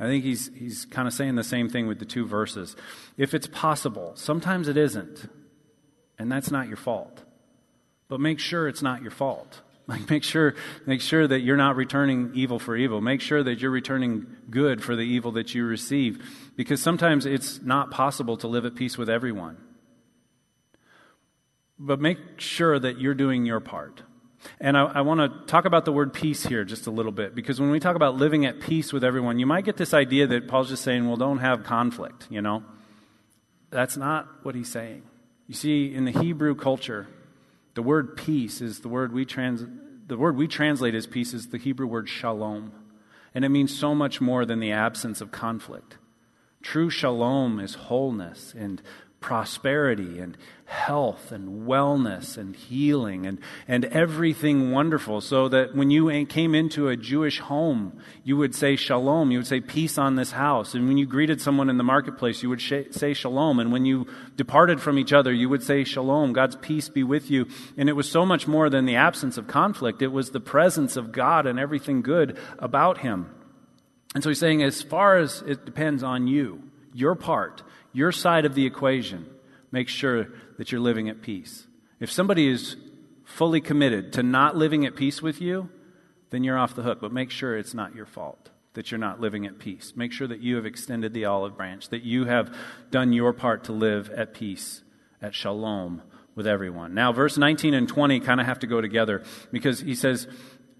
I 0.00 0.04
think 0.04 0.24
he's, 0.24 0.50
he's 0.54 0.84
kind 0.84 1.08
of 1.08 1.14
saying 1.14 1.34
the 1.34 1.44
same 1.44 1.68
thing 1.68 1.86
with 1.86 1.98
the 1.98 2.04
two 2.04 2.26
verses. 2.26 2.76
If 3.16 3.34
it's 3.34 3.46
possible, 3.46 4.12
sometimes 4.14 4.68
it 4.68 4.76
isn't, 4.76 5.28
and 6.18 6.30
that's 6.30 6.50
not 6.50 6.68
your 6.68 6.76
fault. 6.76 7.22
But 8.08 8.20
make 8.20 8.38
sure 8.38 8.68
it's 8.68 8.82
not 8.82 9.02
your 9.02 9.10
fault. 9.10 9.62
Like 9.88 10.10
make 10.10 10.22
sure, 10.22 10.54
make 10.84 11.00
sure 11.00 11.26
that 11.26 11.40
you're 11.40 11.56
not 11.56 11.74
returning 11.74 12.32
evil 12.34 12.58
for 12.58 12.76
evil. 12.76 13.00
Make 13.00 13.22
sure 13.22 13.42
that 13.42 13.60
you're 13.60 13.70
returning 13.70 14.26
good 14.50 14.84
for 14.84 14.94
the 14.94 15.00
evil 15.00 15.32
that 15.32 15.54
you 15.54 15.64
receive. 15.64 16.22
Because 16.56 16.82
sometimes 16.82 17.24
it's 17.24 17.62
not 17.62 17.90
possible 17.90 18.36
to 18.36 18.48
live 18.48 18.66
at 18.66 18.74
peace 18.74 18.98
with 18.98 19.08
everyone. 19.08 19.56
But 21.78 22.00
make 22.00 22.18
sure 22.38 22.78
that 22.78 23.00
you're 23.00 23.14
doing 23.14 23.46
your 23.46 23.60
part. 23.60 24.02
And 24.60 24.76
I, 24.76 24.84
I 24.84 25.00
want 25.02 25.20
to 25.20 25.46
talk 25.46 25.64
about 25.64 25.84
the 25.84 25.92
word 25.92 26.12
peace 26.12 26.44
here 26.44 26.64
just 26.64 26.86
a 26.86 26.90
little 26.90 27.12
bit, 27.12 27.34
because 27.34 27.60
when 27.60 27.70
we 27.70 27.80
talk 27.80 27.96
about 27.96 28.16
living 28.16 28.46
at 28.46 28.60
peace 28.60 28.92
with 28.92 29.04
everyone, 29.04 29.38
you 29.38 29.46
might 29.46 29.64
get 29.64 29.76
this 29.76 29.92
idea 29.94 30.26
that 30.28 30.48
Paul's 30.48 30.68
just 30.68 30.84
saying, 30.84 31.06
well, 31.06 31.16
don't 31.16 31.38
have 31.38 31.64
conflict, 31.64 32.26
you 32.30 32.40
know? 32.40 32.62
That's 33.70 33.96
not 33.96 34.28
what 34.44 34.54
he's 34.54 34.70
saying. 34.70 35.02
You 35.46 35.54
see, 35.54 35.92
in 35.92 36.04
the 36.04 36.12
Hebrew 36.12 36.54
culture, 36.54 37.08
the 37.74 37.82
word 37.82 38.16
peace 38.16 38.60
is 38.60 38.80
the 38.80 38.88
word 38.88 39.12
we 39.12 39.24
trans 39.24 39.64
the 40.06 40.16
word 40.16 40.36
we 40.36 40.48
translate 40.48 40.94
as 40.94 41.06
peace 41.06 41.34
is 41.34 41.48
the 41.48 41.58
Hebrew 41.58 41.86
word 41.86 42.08
shalom. 42.08 42.72
And 43.34 43.44
it 43.44 43.50
means 43.50 43.78
so 43.78 43.94
much 43.94 44.22
more 44.22 44.46
than 44.46 44.58
the 44.58 44.72
absence 44.72 45.20
of 45.20 45.30
conflict. 45.30 45.98
True 46.62 46.88
shalom 46.88 47.60
is 47.60 47.74
wholeness 47.74 48.54
and 48.56 48.80
prosperity 49.20 50.20
and 50.20 50.36
health 50.64 51.32
and 51.32 51.66
wellness 51.66 52.36
and 52.36 52.54
healing 52.54 53.26
and, 53.26 53.38
and 53.66 53.84
everything 53.86 54.70
wonderful. 54.70 55.20
So 55.20 55.48
that 55.48 55.74
when 55.74 55.90
you 55.90 56.26
came 56.26 56.54
into 56.54 56.88
a 56.88 56.96
Jewish 56.96 57.40
home, 57.40 57.98
you 58.22 58.36
would 58.36 58.54
say 58.54 58.76
shalom. 58.76 59.30
You 59.30 59.38
would 59.38 59.46
say 59.46 59.60
peace 59.60 59.98
on 59.98 60.14
this 60.14 60.32
house. 60.32 60.74
And 60.74 60.86
when 60.86 60.98
you 60.98 61.06
greeted 61.06 61.40
someone 61.40 61.70
in 61.70 61.78
the 61.78 61.84
marketplace, 61.84 62.42
you 62.42 62.48
would 62.50 62.60
sh- 62.60 62.90
say 62.90 63.12
shalom. 63.12 63.58
And 63.58 63.72
when 63.72 63.86
you 63.86 64.06
departed 64.36 64.80
from 64.80 64.98
each 64.98 65.12
other, 65.12 65.32
you 65.32 65.48
would 65.48 65.62
say 65.62 65.84
shalom. 65.84 66.32
God's 66.32 66.56
peace 66.56 66.88
be 66.88 67.02
with 67.02 67.30
you. 67.30 67.46
And 67.76 67.88
it 67.88 67.94
was 67.94 68.10
so 68.10 68.24
much 68.24 68.46
more 68.46 68.70
than 68.70 68.84
the 68.84 68.96
absence 68.96 69.36
of 69.36 69.46
conflict. 69.46 70.02
It 70.02 70.12
was 70.12 70.30
the 70.30 70.40
presence 70.40 70.96
of 70.96 71.12
God 71.12 71.46
and 71.46 71.58
everything 71.58 72.02
good 72.02 72.38
about 72.58 72.98
Him. 72.98 73.34
And 74.14 74.22
so 74.22 74.30
he's 74.30 74.38
saying, 74.38 74.62
as 74.62 74.82
far 74.82 75.16
as 75.16 75.42
it 75.46 75.64
depends 75.64 76.02
on 76.02 76.26
you, 76.26 76.62
your 76.94 77.14
part, 77.14 77.62
your 77.92 78.12
side 78.12 78.44
of 78.44 78.54
the 78.54 78.66
equation, 78.66 79.26
make 79.70 79.88
sure 79.88 80.28
that 80.58 80.72
you're 80.72 80.80
living 80.80 81.08
at 81.08 81.22
peace. 81.22 81.66
If 82.00 82.10
somebody 82.10 82.48
is 82.48 82.76
fully 83.24 83.60
committed 83.60 84.12
to 84.14 84.22
not 84.22 84.56
living 84.56 84.86
at 84.86 84.96
peace 84.96 85.20
with 85.20 85.40
you, 85.40 85.68
then 86.30 86.44
you're 86.44 86.58
off 86.58 86.74
the 86.74 86.82
hook. 86.82 87.00
But 87.00 87.12
make 87.12 87.30
sure 87.30 87.56
it's 87.56 87.74
not 87.74 87.94
your 87.94 88.06
fault 88.06 88.50
that 88.74 88.90
you're 88.90 88.98
not 88.98 89.20
living 89.20 89.44
at 89.46 89.58
peace. 89.58 89.92
Make 89.96 90.12
sure 90.12 90.28
that 90.28 90.40
you 90.40 90.56
have 90.56 90.66
extended 90.66 91.12
the 91.12 91.24
olive 91.24 91.56
branch, 91.56 91.88
that 91.88 92.04
you 92.04 92.26
have 92.26 92.54
done 92.90 93.12
your 93.12 93.32
part 93.32 93.64
to 93.64 93.72
live 93.72 94.08
at 94.10 94.34
peace, 94.34 94.82
at 95.20 95.34
shalom 95.34 96.02
with 96.36 96.46
everyone. 96.46 96.94
Now, 96.94 97.12
verse 97.12 97.36
19 97.36 97.74
and 97.74 97.88
20 97.88 98.20
kind 98.20 98.40
of 98.40 98.46
have 98.46 98.60
to 98.60 98.68
go 98.68 98.80
together 98.80 99.24
because 99.50 99.80
he 99.80 99.96
says, 99.96 100.28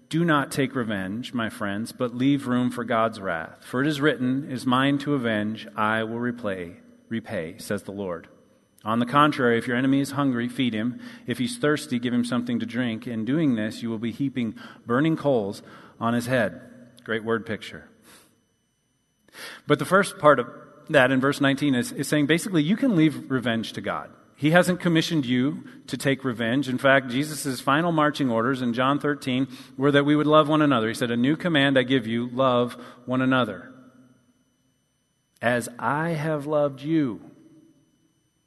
Do 0.07 0.23
not 0.23 0.49
take 0.49 0.75
revenge, 0.75 1.33
my 1.33 1.49
friends, 1.49 1.91
but 1.91 2.15
leave 2.15 2.47
room 2.47 2.71
for 2.71 2.85
God's 2.85 3.19
wrath. 3.19 3.65
For 3.65 3.81
it 3.81 3.87
is 3.87 3.99
written, 3.99 4.49
Is 4.49 4.65
mine 4.65 4.97
to 4.99 5.15
avenge, 5.15 5.67
I 5.75 6.03
will 6.03 6.19
repay 6.19 6.77
repay, 7.09 7.57
says 7.57 7.83
the 7.83 7.91
Lord. 7.91 8.27
On 8.85 8.99
the 8.99 9.05
contrary, 9.05 9.57
if 9.57 9.67
your 9.67 9.75
enemy 9.75 9.99
is 9.99 10.11
hungry, 10.11 10.47
feed 10.47 10.73
him. 10.73 11.01
If 11.27 11.37
he's 11.37 11.57
thirsty, 11.57 11.99
give 11.99 12.13
him 12.13 12.23
something 12.23 12.59
to 12.59 12.65
drink. 12.65 13.07
In 13.07 13.25
doing 13.25 13.55
this, 13.55 13.81
you 13.81 13.89
will 13.89 13.99
be 13.99 14.11
heaping 14.11 14.55
burning 14.85 15.17
coals 15.17 15.61
on 15.99 16.13
his 16.13 16.27
head. 16.27 16.61
Great 17.03 17.25
word 17.25 17.45
picture. 17.45 17.89
But 19.67 19.79
the 19.79 19.85
first 19.85 20.17
part 20.17 20.39
of 20.39 20.47
that 20.89 21.11
in 21.11 21.19
verse 21.19 21.41
19 21.41 21.75
is, 21.75 21.91
is 21.91 22.07
saying 22.07 22.27
basically 22.27 22.63
you 22.63 22.77
can 22.77 22.95
leave 22.95 23.29
revenge 23.29 23.73
to 23.73 23.81
God. 23.81 24.11
He 24.35 24.51
hasn't 24.51 24.79
commissioned 24.79 25.25
you 25.25 25.65
to 25.87 25.97
take 25.97 26.23
revenge. 26.23 26.69
In 26.69 26.77
fact, 26.77 27.09
Jesus' 27.09 27.59
final 27.59 27.91
marching 27.91 28.31
orders 28.31 28.61
in 28.61 28.73
John 28.73 28.97
13 28.97 29.49
were 29.77 29.91
that 29.91 30.05
we 30.05 30.15
would 30.15 30.27
love 30.27 30.47
one 30.47 30.61
another. 30.61 30.87
He 30.87 30.93
said, 30.93 31.11
A 31.11 31.17
new 31.17 31.35
command 31.35 31.77
I 31.77 31.83
give 31.83 32.07
you 32.07 32.29
love 32.29 32.77
one 33.05 33.21
another. 33.21 33.73
As 35.41 35.69
I 35.77 36.09
have 36.09 36.45
loved 36.45 36.81
you, 36.81 37.21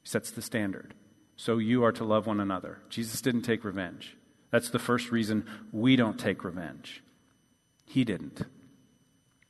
sets 0.05 0.31
the 0.31 0.43
standard. 0.43 0.95
So 1.37 1.59
you 1.59 1.85
are 1.85 1.93
to 1.93 2.05
love 2.05 2.27
one 2.27 2.41
another. 2.41 2.79
Jesus 2.89 3.21
didn't 3.21 3.43
take 3.43 3.65
revenge. 3.65 4.17
That's 4.51 4.71
the 4.71 4.79
first 4.79 5.11
reason 5.11 5.47
we 5.73 5.97
don't 5.97 6.19
take 6.19 6.45
revenge. 6.45 7.03
He 7.87 8.05
didn't. 8.05 8.45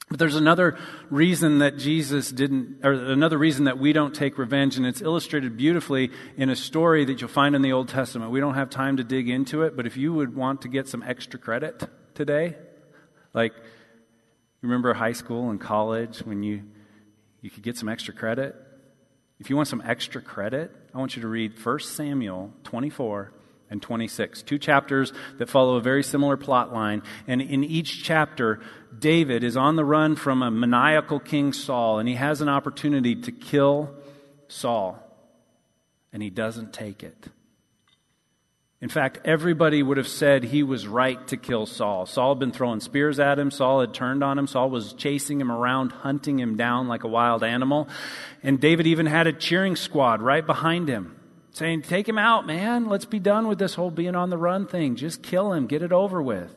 But 0.09 0.19
there's 0.19 0.37
another 0.37 0.79
reason 1.11 1.61
that 1.61 1.79
Jesus 1.79 2.31
didn't, 2.31 2.85
or 2.85 2.93
another 2.93 3.39
reason 3.39 3.65
that 3.65 3.79
we 3.79 3.93
don't 3.93 4.15
take 4.15 4.37
revenge, 4.37 4.77
and 4.77 4.87
it's 4.87 5.01
illustrated 5.01 5.57
beautifully 5.57 6.11
in 6.37 6.51
a 6.51 6.57
story 6.57 7.05
that 7.07 7.21
you'll 7.21 7.31
find 7.31 7.57
in 7.57 7.63
the 7.63 7.73
Old 7.73 7.89
Testament. 7.89 8.31
We 8.31 8.41
don't 8.41 8.55
have 8.55 8.69
time 8.69 8.99
to 8.99 9.05
dig 9.05 9.29
into 9.31 9.63
it, 9.63 9.75
but 9.75 9.87
if 9.87 9.97
you 9.97 10.13
would 10.13 10.37
want 10.37 10.63
to 10.63 10.69
get 10.69 10.87
some 10.87 11.03
extra 11.03 11.41
credit 11.41 11.89
today, 12.15 12.57
like, 13.33 13.55
remember 14.61 14.93
high 14.93 15.13
school 15.13 15.51
and 15.51 15.61
college 15.61 16.19
when 16.19 16.43
you 16.43 16.63
you 17.43 17.51
could 17.51 17.63
get 17.63 17.77
some 17.77 17.89
extra 17.89 18.15
credit. 18.15 18.57
If 19.39 19.51
you 19.51 19.57
want 19.57 19.69
some 19.69 19.83
extra 19.85 20.23
credit, 20.23 20.71
I 20.95 20.99
want 20.99 21.17
you 21.17 21.23
to 21.23 21.29
read 21.29 21.63
1 21.63 21.81
Samuel 21.81 22.53
24 22.65 23.33
and 23.69 23.83
26. 23.83 24.43
Two 24.43 24.59
chapters 24.59 25.13
that 25.39 25.49
follow 25.49 25.77
a 25.77 25.81
very 25.81 26.05
similar 26.05 26.37
plot 26.37 26.73
line. 26.73 27.03
And 27.27 27.43
in 27.43 27.65
each 27.65 28.05
chapter, 28.05 28.61
David 28.97 29.43
is 29.43 29.57
on 29.57 29.77
the 29.77 29.85
run 29.85 30.15
from 30.15 30.43
a 30.43 30.51
maniacal 30.51 31.19
King 31.19 31.53
Saul, 31.53 31.99
and 31.99 32.09
he 32.09 32.15
has 32.15 32.41
an 32.41 32.49
opportunity 32.49 33.17
to 33.17 33.33
kill 33.33 33.93
Saul. 34.49 34.99
And 36.13 36.23
he 36.23 36.31
doesn't 36.31 36.73
take 36.73 37.03
it. 37.03 37.29
In 38.83 38.89
fact, 38.89 39.21
everybody 39.25 39.81
would 39.81 39.97
have 39.97 40.09
said 40.09 40.43
he 40.43 40.65
was 40.65 40.89
right 40.89 41.25
to 41.29 41.37
kill 41.37 41.67
Saul. 41.67 42.05
Saul 42.05 42.35
had 42.35 42.41
been 42.41 42.51
throwing 42.51 42.81
spears 42.81 43.21
at 43.21 43.39
him. 43.39 43.53
Saul 43.53 43.81
had 43.81 43.95
turned 43.95 44.25
on 44.25 44.37
him. 44.37 44.49
Saul 44.49 44.71
was 44.71 44.93
chasing 44.93 45.41
him 45.41 45.53
around, 45.53 45.93
hunting 45.93 46.41
him 46.41 46.57
down 46.57 46.89
like 46.89 47.05
a 47.05 47.09
wild 47.09 47.45
animal. 47.45 47.89
And 48.43 48.61
David 48.61 48.89
even 48.89 49.07
had 49.07 49.29
a 49.29 49.33
cheering 49.33 49.77
squad 49.77 50.21
right 50.21 50.45
behind 50.45 50.89
him, 50.89 51.15
saying, 51.53 51.83
Take 51.83 52.09
him 52.09 52.19
out, 52.19 52.45
man. 52.45 52.89
Let's 52.89 53.05
be 53.05 53.21
done 53.21 53.47
with 53.47 53.61
this 53.61 53.75
whole 53.75 53.93
being 53.93 54.17
on 54.17 54.31
the 54.31 54.37
run 54.37 54.67
thing. 54.67 54.97
Just 54.97 55.23
kill 55.23 55.53
him. 55.53 55.69
Get 55.69 55.83
it 55.83 55.93
over 55.93 56.21
with. 56.21 56.53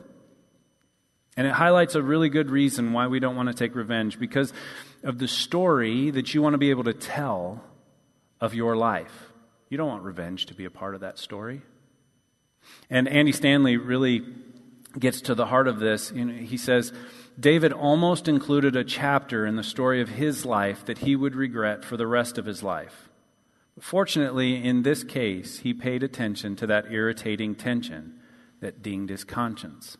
And 1.36 1.46
it 1.46 1.52
highlights 1.52 1.94
a 1.94 2.02
really 2.02 2.28
good 2.28 2.50
reason 2.50 2.92
why 2.92 3.06
we 3.06 3.20
don't 3.20 3.36
want 3.36 3.50
to 3.50 3.54
take 3.54 3.76
revenge 3.76 4.18
because 4.18 4.52
of 5.04 5.18
the 5.18 5.28
story 5.28 6.10
that 6.10 6.34
you 6.34 6.42
want 6.42 6.54
to 6.54 6.58
be 6.58 6.70
able 6.70 6.84
to 6.84 6.92
tell 6.92 7.62
of 8.40 8.52
your 8.52 8.76
life. 8.76 9.30
You 9.68 9.76
don't 9.78 9.88
want 9.88 10.02
revenge 10.02 10.46
to 10.46 10.54
be 10.54 10.64
a 10.64 10.70
part 10.70 10.96
of 10.96 11.02
that 11.02 11.20
story. 11.20 11.62
And 12.90 13.08
Andy 13.08 13.32
Stanley 13.32 13.76
really 13.76 14.24
gets 14.98 15.20
to 15.22 15.34
the 15.34 15.46
heart 15.46 15.68
of 15.68 15.78
this. 15.78 16.10
he 16.10 16.56
says, 16.56 16.92
David 17.38 17.72
almost 17.72 18.28
included 18.28 18.76
a 18.76 18.84
chapter 18.84 19.44
in 19.44 19.56
the 19.56 19.62
story 19.62 20.00
of 20.00 20.10
his 20.10 20.46
life 20.46 20.84
that 20.86 20.98
he 20.98 21.14
would 21.14 21.34
regret 21.34 21.84
for 21.84 21.96
the 21.96 22.06
rest 22.06 22.38
of 22.38 22.46
his 22.46 22.62
life. 22.62 23.08
Fortunately, 23.78 24.64
in 24.64 24.82
this 24.82 25.04
case, 25.04 25.58
he 25.58 25.74
paid 25.74 26.02
attention 26.02 26.56
to 26.56 26.66
that 26.66 26.90
irritating 26.90 27.54
tension 27.54 28.18
that 28.60 28.82
dinged 28.82 29.10
his 29.10 29.22
conscience. 29.22 29.98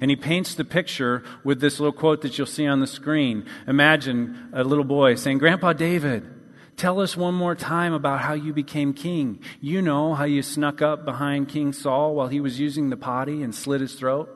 And 0.00 0.10
he 0.10 0.16
paints 0.16 0.54
the 0.54 0.64
picture 0.64 1.24
with 1.42 1.60
this 1.60 1.80
little 1.80 1.92
quote 1.92 2.22
that 2.22 2.38
you'll 2.38 2.46
see 2.46 2.66
on 2.66 2.80
the 2.80 2.86
screen. 2.86 3.44
Imagine 3.66 4.50
a 4.52 4.62
little 4.62 4.84
boy 4.84 5.16
saying, 5.16 5.38
Grandpa 5.38 5.72
David, 5.72 6.35
Tell 6.76 7.00
us 7.00 7.16
one 7.16 7.34
more 7.34 7.54
time 7.54 7.94
about 7.94 8.20
how 8.20 8.34
you 8.34 8.52
became 8.52 8.92
king. 8.92 9.40
You 9.60 9.80
know 9.80 10.14
how 10.14 10.24
you 10.24 10.42
snuck 10.42 10.82
up 10.82 11.06
behind 11.06 11.48
King 11.48 11.72
Saul 11.72 12.14
while 12.14 12.28
he 12.28 12.40
was 12.40 12.60
using 12.60 12.90
the 12.90 12.96
potty 12.98 13.42
and 13.42 13.54
slit 13.54 13.80
his 13.80 13.94
throat? 13.94 14.28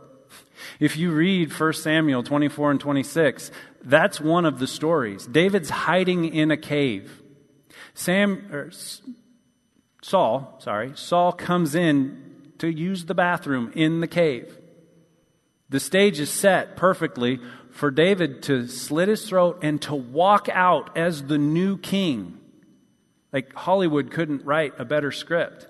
If 0.78 0.96
you 0.96 1.10
read 1.12 1.52
1 1.52 1.72
Samuel 1.74 2.22
24 2.22 2.70
and 2.70 2.80
26, 2.80 3.50
that's 3.84 4.20
one 4.20 4.46
of 4.46 4.58
the 4.58 4.66
stories. 4.66 5.26
David's 5.26 5.70
hiding 5.70 6.24
in 6.24 6.50
a 6.50 6.56
cave. 6.56 7.22
Sam, 7.94 8.48
er, 8.52 8.68
or 8.68 8.70
Saul, 10.02 10.56
sorry, 10.60 10.92
Saul 10.94 11.32
comes 11.32 11.74
in 11.74 12.52
to 12.58 12.68
use 12.68 13.04
the 13.04 13.14
bathroom 13.14 13.72
in 13.74 14.00
the 14.00 14.06
cave. 14.06 14.56
The 15.68 15.80
stage 15.80 16.18
is 16.18 16.30
set 16.30 16.76
perfectly 16.76 17.38
for 17.80 17.90
David 17.90 18.42
to 18.42 18.68
slit 18.68 19.08
his 19.08 19.26
throat 19.26 19.60
and 19.62 19.80
to 19.80 19.94
walk 19.94 20.50
out 20.52 20.98
as 20.98 21.22
the 21.22 21.38
new 21.38 21.78
king. 21.78 22.38
Like 23.32 23.54
Hollywood 23.54 24.10
couldn't 24.10 24.44
write 24.44 24.74
a 24.78 24.84
better 24.84 25.10
script. 25.10 25.66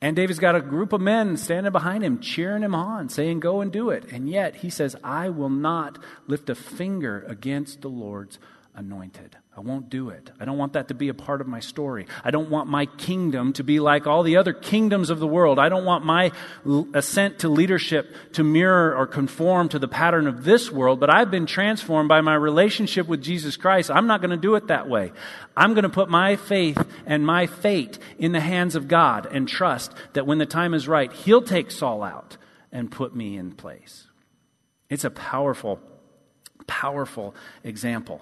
And 0.00 0.16
David's 0.16 0.38
got 0.38 0.56
a 0.56 0.62
group 0.62 0.94
of 0.94 1.02
men 1.02 1.36
standing 1.36 1.72
behind 1.72 2.04
him, 2.04 2.20
cheering 2.20 2.62
him 2.62 2.74
on, 2.74 3.10
saying, 3.10 3.40
Go 3.40 3.60
and 3.60 3.70
do 3.70 3.90
it. 3.90 4.10
And 4.12 4.30
yet 4.30 4.56
he 4.56 4.70
says, 4.70 4.96
I 5.04 5.28
will 5.28 5.50
not 5.50 6.02
lift 6.26 6.48
a 6.48 6.54
finger 6.54 7.22
against 7.28 7.82
the 7.82 7.88
Lord's 7.88 8.38
anointed. 8.76 9.36
I 9.56 9.60
won't 9.60 9.88
do 9.88 10.08
it. 10.08 10.32
I 10.40 10.44
don't 10.44 10.58
want 10.58 10.72
that 10.72 10.88
to 10.88 10.94
be 10.94 11.08
a 11.08 11.14
part 11.14 11.40
of 11.40 11.46
my 11.46 11.60
story. 11.60 12.06
I 12.24 12.32
don't 12.32 12.50
want 12.50 12.68
my 12.68 12.86
kingdom 12.86 13.52
to 13.54 13.62
be 13.62 13.78
like 13.78 14.06
all 14.08 14.24
the 14.24 14.36
other 14.36 14.52
kingdoms 14.52 15.10
of 15.10 15.20
the 15.20 15.28
world. 15.28 15.60
I 15.60 15.68
don't 15.68 15.84
want 15.84 16.04
my 16.04 16.32
ascent 16.92 17.40
to 17.40 17.48
leadership 17.48 18.12
to 18.32 18.42
mirror 18.42 18.96
or 18.96 19.06
conform 19.06 19.68
to 19.68 19.78
the 19.78 19.86
pattern 19.86 20.26
of 20.26 20.42
this 20.42 20.72
world, 20.72 20.98
but 20.98 21.08
I've 21.08 21.30
been 21.30 21.46
transformed 21.46 22.08
by 22.08 22.20
my 22.20 22.34
relationship 22.34 23.06
with 23.06 23.22
Jesus 23.22 23.56
Christ. 23.56 23.92
I'm 23.92 24.08
not 24.08 24.20
going 24.20 24.30
to 24.32 24.36
do 24.36 24.56
it 24.56 24.66
that 24.66 24.88
way. 24.88 25.12
I'm 25.56 25.74
going 25.74 25.84
to 25.84 25.88
put 25.88 26.08
my 26.08 26.34
faith 26.34 26.84
and 27.06 27.24
my 27.24 27.46
fate 27.46 27.98
in 28.18 28.32
the 28.32 28.40
hands 28.40 28.74
of 28.74 28.88
God 28.88 29.26
and 29.26 29.46
trust 29.48 29.92
that 30.14 30.26
when 30.26 30.38
the 30.38 30.46
time 30.46 30.74
is 30.74 30.88
right, 30.88 31.12
He'll 31.12 31.42
take 31.42 31.70
Saul 31.70 32.02
out 32.02 32.36
and 32.72 32.90
put 32.90 33.14
me 33.14 33.36
in 33.36 33.52
place. 33.52 34.08
It's 34.90 35.04
a 35.04 35.10
powerful, 35.10 35.78
powerful 36.66 37.36
example. 37.62 38.20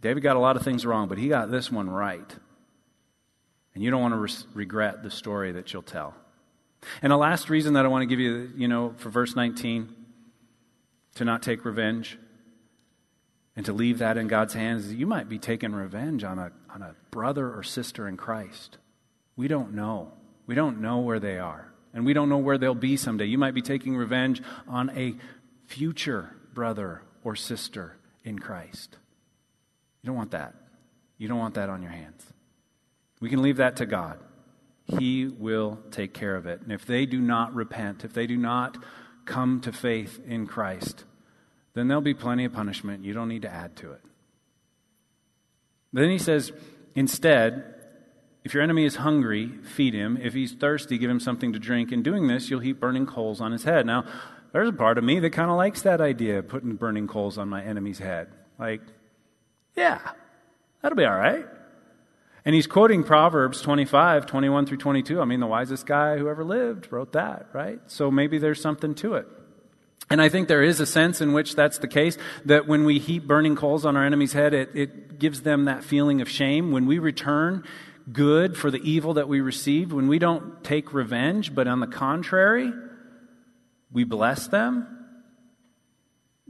David 0.00 0.22
got 0.22 0.36
a 0.36 0.40
lot 0.40 0.56
of 0.56 0.62
things 0.62 0.86
wrong, 0.86 1.08
but 1.08 1.18
he 1.18 1.28
got 1.28 1.50
this 1.50 1.72
one 1.72 1.90
right. 1.90 2.36
And 3.74 3.82
you 3.82 3.90
don't 3.90 4.00
want 4.00 4.14
to 4.14 4.18
re- 4.18 4.46
regret 4.54 5.02
the 5.02 5.10
story 5.10 5.52
that 5.52 5.72
you'll 5.72 5.82
tell. 5.82 6.14
And 7.02 7.10
the 7.10 7.16
last 7.16 7.50
reason 7.50 7.74
that 7.74 7.84
I 7.84 7.88
want 7.88 8.02
to 8.02 8.06
give 8.06 8.20
you, 8.20 8.50
you 8.56 8.68
know, 8.68 8.94
for 8.98 9.10
verse 9.10 9.34
19, 9.34 9.94
to 11.16 11.24
not 11.24 11.42
take 11.42 11.64
revenge 11.64 12.18
and 13.56 13.66
to 13.66 13.72
leave 13.72 13.98
that 13.98 14.16
in 14.16 14.28
God's 14.28 14.54
hands, 14.54 14.86
is 14.86 14.94
you 14.94 15.06
might 15.06 15.28
be 15.28 15.38
taking 15.38 15.72
revenge 15.72 16.22
on 16.22 16.38
a, 16.38 16.52
on 16.72 16.82
a 16.82 16.94
brother 17.10 17.52
or 17.52 17.64
sister 17.64 18.06
in 18.06 18.16
Christ. 18.16 18.78
We 19.36 19.48
don't 19.48 19.74
know. 19.74 20.12
We 20.46 20.54
don't 20.54 20.80
know 20.80 20.98
where 20.98 21.18
they 21.18 21.38
are. 21.38 21.72
And 21.92 22.06
we 22.06 22.12
don't 22.12 22.28
know 22.28 22.38
where 22.38 22.58
they'll 22.58 22.74
be 22.74 22.96
someday. 22.96 23.24
You 23.24 23.38
might 23.38 23.54
be 23.54 23.62
taking 23.62 23.96
revenge 23.96 24.42
on 24.68 24.90
a 24.90 25.16
future 25.66 26.36
brother 26.54 27.02
or 27.24 27.34
sister 27.34 27.96
in 28.24 28.38
Christ. 28.38 28.96
You 30.02 30.08
don't 30.08 30.16
want 30.16 30.30
that. 30.32 30.54
You 31.16 31.28
don't 31.28 31.38
want 31.38 31.54
that 31.54 31.68
on 31.68 31.82
your 31.82 31.90
hands. 31.90 32.24
We 33.20 33.28
can 33.28 33.42
leave 33.42 33.56
that 33.56 33.76
to 33.76 33.86
God. 33.86 34.18
He 34.84 35.26
will 35.26 35.78
take 35.90 36.14
care 36.14 36.36
of 36.36 36.46
it. 36.46 36.62
And 36.62 36.72
if 36.72 36.86
they 36.86 37.04
do 37.04 37.20
not 37.20 37.54
repent, 37.54 38.04
if 38.04 38.14
they 38.14 38.26
do 38.26 38.36
not 38.36 38.78
come 39.24 39.60
to 39.62 39.72
faith 39.72 40.20
in 40.26 40.46
Christ, 40.46 41.04
then 41.74 41.88
there'll 41.88 42.00
be 42.00 42.14
plenty 42.14 42.44
of 42.44 42.52
punishment. 42.52 43.04
You 43.04 43.12
don't 43.12 43.28
need 43.28 43.42
to 43.42 43.52
add 43.52 43.76
to 43.76 43.92
it. 43.92 44.00
Then 45.92 46.10
he 46.10 46.18
says, 46.18 46.52
instead, 46.94 47.74
if 48.44 48.54
your 48.54 48.62
enemy 48.62 48.84
is 48.84 48.96
hungry, 48.96 49.52
feed 49.62 49.94
him. 49.94 50.16
If 50.16 50.32
he's 50.32 50.52
thirsty, 50.52 50.96
give 50.96 51.10
him 51.10 51.20
something 51.20 51.52
to 51.52 51.58
drink. 51.58 51.92
In 51.92 52.02
doing 52.02 52.28
this, 52.28 52.48
you'll 52.48 52.60
heap 52.60 52.80
burning 52.80 53.04
coals 53.04 53.40
on 53.40 53.52
his 53.52 53.64
head. 53.64 53.84
Now, 53.84 54.04
there's 54.52 54.68
a 54.68 54.72
part 54.72 54.96
of 54.96 55.04
me 55.04 55.20
that 55.20 55.30
kind 55.30 55.50
of 55.50 55.56
likes 55.56 55.82
that 55.82 56.00
idea, 56.00 56.42
putting 56.42 56.76
burning 56.76 57.06
coals 57.06 57.36
on 57.36 57.48
my 57.48 57.62
enemy's 57.62 57.98
head. 57.98 58.28
Like, 58.58 58.80
yeah, 59.78 60.00
that'll 60.82 60.96
be 60.96 61.04
all 61.04 61.16
right. 61.16 61.46
And 62.44 62.54
he's 62.54 62.66
quoting 62.66 63.04
Proverbs 63.04 63.60
25, 63.60 64.26
21 64.26 64.66
through 64.66 64.78
22. 64.78 65.20
I 65.20 65.24
mean, 65.24 65.40
the 65.40 65.46
wisest 65.46 65.86
guy 65.86 66.16
who 66.16 66.28
ever 66.28 66.44
lived 66.44 66.90
wrote 66.90 67.12
that, 67.12 67.46
right? 67.52 67.78
So 67.86 68.10
maybe 68.10 68.38
there's 68.38 68.60
something 68.60 68.94
to 68.96 69.14
it. 69.14 69.26
And 70.10 70.22
I 70.22 70.28
think 70.30 70.48
there 70.48 70.62
is 70.62 70.80
a 70.80 70.86
sense 70.86 71.20
in 71.20 71.32
which 71.32 71.54
that's 71.54 71.78
the 71.78 71.88
case, 71.88 72.16
that 72.46 72.66
when 72.66 72.84
we 72.84 72.98
heap 72.98 73.26
burning 73.26 73.54
coals 73.54 73.84
on 73.84 73.96
our 73.96 74.04
enemy's 74.04 74.32
head, 74.32 74.54
it, 74.54 74.70
it 74.74 75.18
gives 75.18 75.42
them 75.42 75.66
that 75.66 75.84
feeling 75.84 76.20
of 76.20 76.28
shame. 76.28 76.72
When 76.72 76.86
we 76.86 76.98
return 76.98 77.64
good 78.10 78.56
for 78.56 78.70
the 78.70 78.78
evil 78.78 79.14
that 79.14 79.28
we 79.28 79.40
received, 79.40 79.92
when 79.92 80.08
we 80.08 80.18
don't 80.18 80.64
take 80.64 80.94
revenge, 80.94 81.54
but 81.54 81.68
on 81.68 81.80
the 81.80 81.86
contrary, 81.86 82.72
we 83.92 84.04
bless 84.04 84.48
them, 84.48 84.97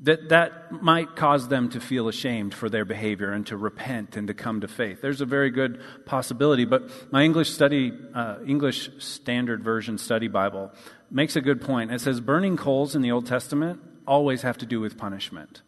that 0.03 0.29
that 0.29 0.71
might 0.71 1.17
cause 1.17 1.49
them 1.49 1.69
to 1.71 1.81
feel 1.81 2.07
ashamed 2.07 2.55
for 2.55 2.69
their 2.69 2.85
behavior 2.85 3.33
and 3.33 3.47
to 3.49 3.57
repent 3.57 4.17
and 4.17 4.29
to 4.29 4.35
come 4.35 4.61
to 4.61 4.69
faith. 4.69 5.01
There's 5.01 5.21
a 5.21 5.27
very 5.27 5.51
good 5.51 5.81
possibility, 6.07 6.65
but 6.65 7.13
my 7.13 7.25
English 7.25 7.51
study, 7.51 7.93
uh, 8.15 8.37
English 8.47 8.91
Standard 8.99 9.65
Version 9.65 9.99
Study 9.99 10.29
Bible 10.29 10.71
makes 11.11 11.35
a 11.35 11.41
good 11.41 11.61
point. 11.61 11.91
It 11.91 12.01
says 12.01 12.21
burning 12.21 12.57
coals 12.57 12.95
in 12.95 13.03
the 13.03 13.11
Old 13.11 13.27
Testament 13.27 13.81
always 14.07 14.43
have 14.43 14.59
to 14.59 14.67
do 14.67 14.81
with 14.81 14.97
punishment. 14.97 15.63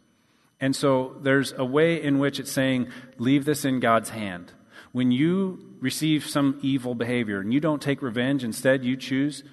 And 0.61 0.75
so 0.75 1.17
there's 1.21 1.53
a 1.53 1.65
way 1.65 2.01
in 2.01 2.19
which 2.19 2.39
it's 2.39 2.51
saying, 2.51 2.87
leave 3.17 3.43
this 3.45 3.65
in 3.65 3.79
God's 3.79 4.11
hand. 4.11 4.53
When 4.93 5.11
you 5.11 5.75
receive 5.79 6.25
some 6.25 6.59
evil 6.61 6.95
behavior 6.95 7.39
and 7.39 7.53
you 7.53 7.59
don't 7.59 7.81
take 7.81 8.01
revenge, 8.01 8.43
instead 8.43 8.85
you 8.85 8.95
choose 8.95 9.43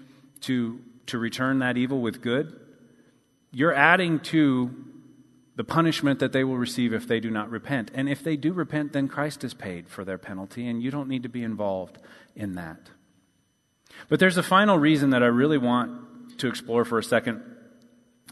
to, 0.43 0.79
to 1.07 1.19
return 1.19 1.61
that 1.61 1.77
evil 1.77 2.01
with 2.01 2.21
good, 2.21 2.61
you're 3.51 3.75
adding 3.75 4.21
to 4.21 4.75
the 5.57 5.65
punishment 5.65 6.21
that 6.21 6.33
they 6.33 6.45
will 6.45 6.57
receive 6.57 6.93
if 6.93 7.09
they 7.09 7.19
do 7.19 7.31
not 7.31 7.51
repent. 7.51 7.91
And 7.93 8.09
if 8.09 8.23
they 8.23 8.37
do 8.37 8.53
repent, 8.53 8.93
then 8.93 9.09
Christ 9.09 9.43
is 9.43 9.55
paid 9.55 9.89
for 9.89 10.05
their 10.05 10.19
penalty, 10.19 10.69
and 10.69 10.81
you 10.81 10.91
don't 10.91 11.09
need 11.09 11.25
to 11.25 11.29
be 11.29 11.43
involved 11.43 11.99
in 12.37 12.55
that. 12.55 12.91
But 14.09 14.21
there's 14.21 14.37
a 14.37 14.43
final 14.43 14.79
reason 14.79 15.11
that 15.11 15.23
I 15.23 15.27
really 15.27 15.59
want 15.59 16.39
to 16.39 16.49
explore 16.49 16.85
for 16.85 16.99
a 16.99 17.03
second, 17.03 17.43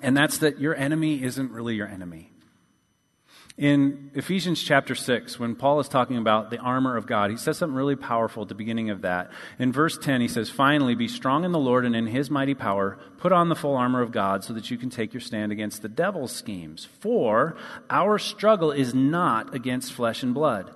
and 0.02 0.16
that's 0.16 0.38
that 0.38 0.60
your 0.60 0.76
enemy 0.76 1.22
isn't 1.22 1.50
really 1.50 1.74
your 1.74 1.88
enemy. 1.88 2.30
In 3.58 4.10
Ephesians 4.12 4.62
chapter 4.62 4.94
6, 4.94 5.38
when 5.38 5.56
Paul 5.56 5.80
is 5.80 5.88
talking 5.88 6.18
about 6.18 6.50
the 6.50 6.58
armor 6.58 6.98
of 6.98 7.06
God, 7.06 7.30
he 7.30 7.38
says 7.38 7.56
something 7.56 7.74
really 7.74 7.96
powerful 7.96 8.42
at 8.42 8.50
the 8.50 8.54
beginning 8.54 8.90
of 8.90 9.00
that. 9.00 9.30
In 9.58 9.72
verse 9.72 9.96
10, 9.96 10.20
he 10.20 10.28
says, 10.28 10.50
Finally, 10.50 10.94
be 10.94 11.08
strong 11.08 11.42
in 11.42 11.52
the 11.52 11.58
Lord 11.58 11.86
and 11.86 11.96
in 11.96 12.06
his 12.06 12.28
mighty 12.28 12.52
power. 12.52 12.98
Put 13.16 13.32
on 13.32 13.48
the 13.48 13.54
full 13.54 13.74
armor 13.74 14.02
of 14.02 14.12
God 14.12 14.44
so 14.44 14.52
that 14.52 14.70
you 14.70 14.76
can 14.76 14.90
take 14.90 15.14
your 15.14 15.22
stand 15.22 15.52
against 15.52 15.80
the 15.80 15.88
devil's 15.88 16.32
schemes. 16.32 16.86
For 17.00 17.56
our 17.88 18.18
struggle 18.18 18.72
is 18.72 18.94
not 18.94 19.54
against 19.54 19.94
flesh 19.94 20.22
and 20.22 20.34
blood 20.34 20.72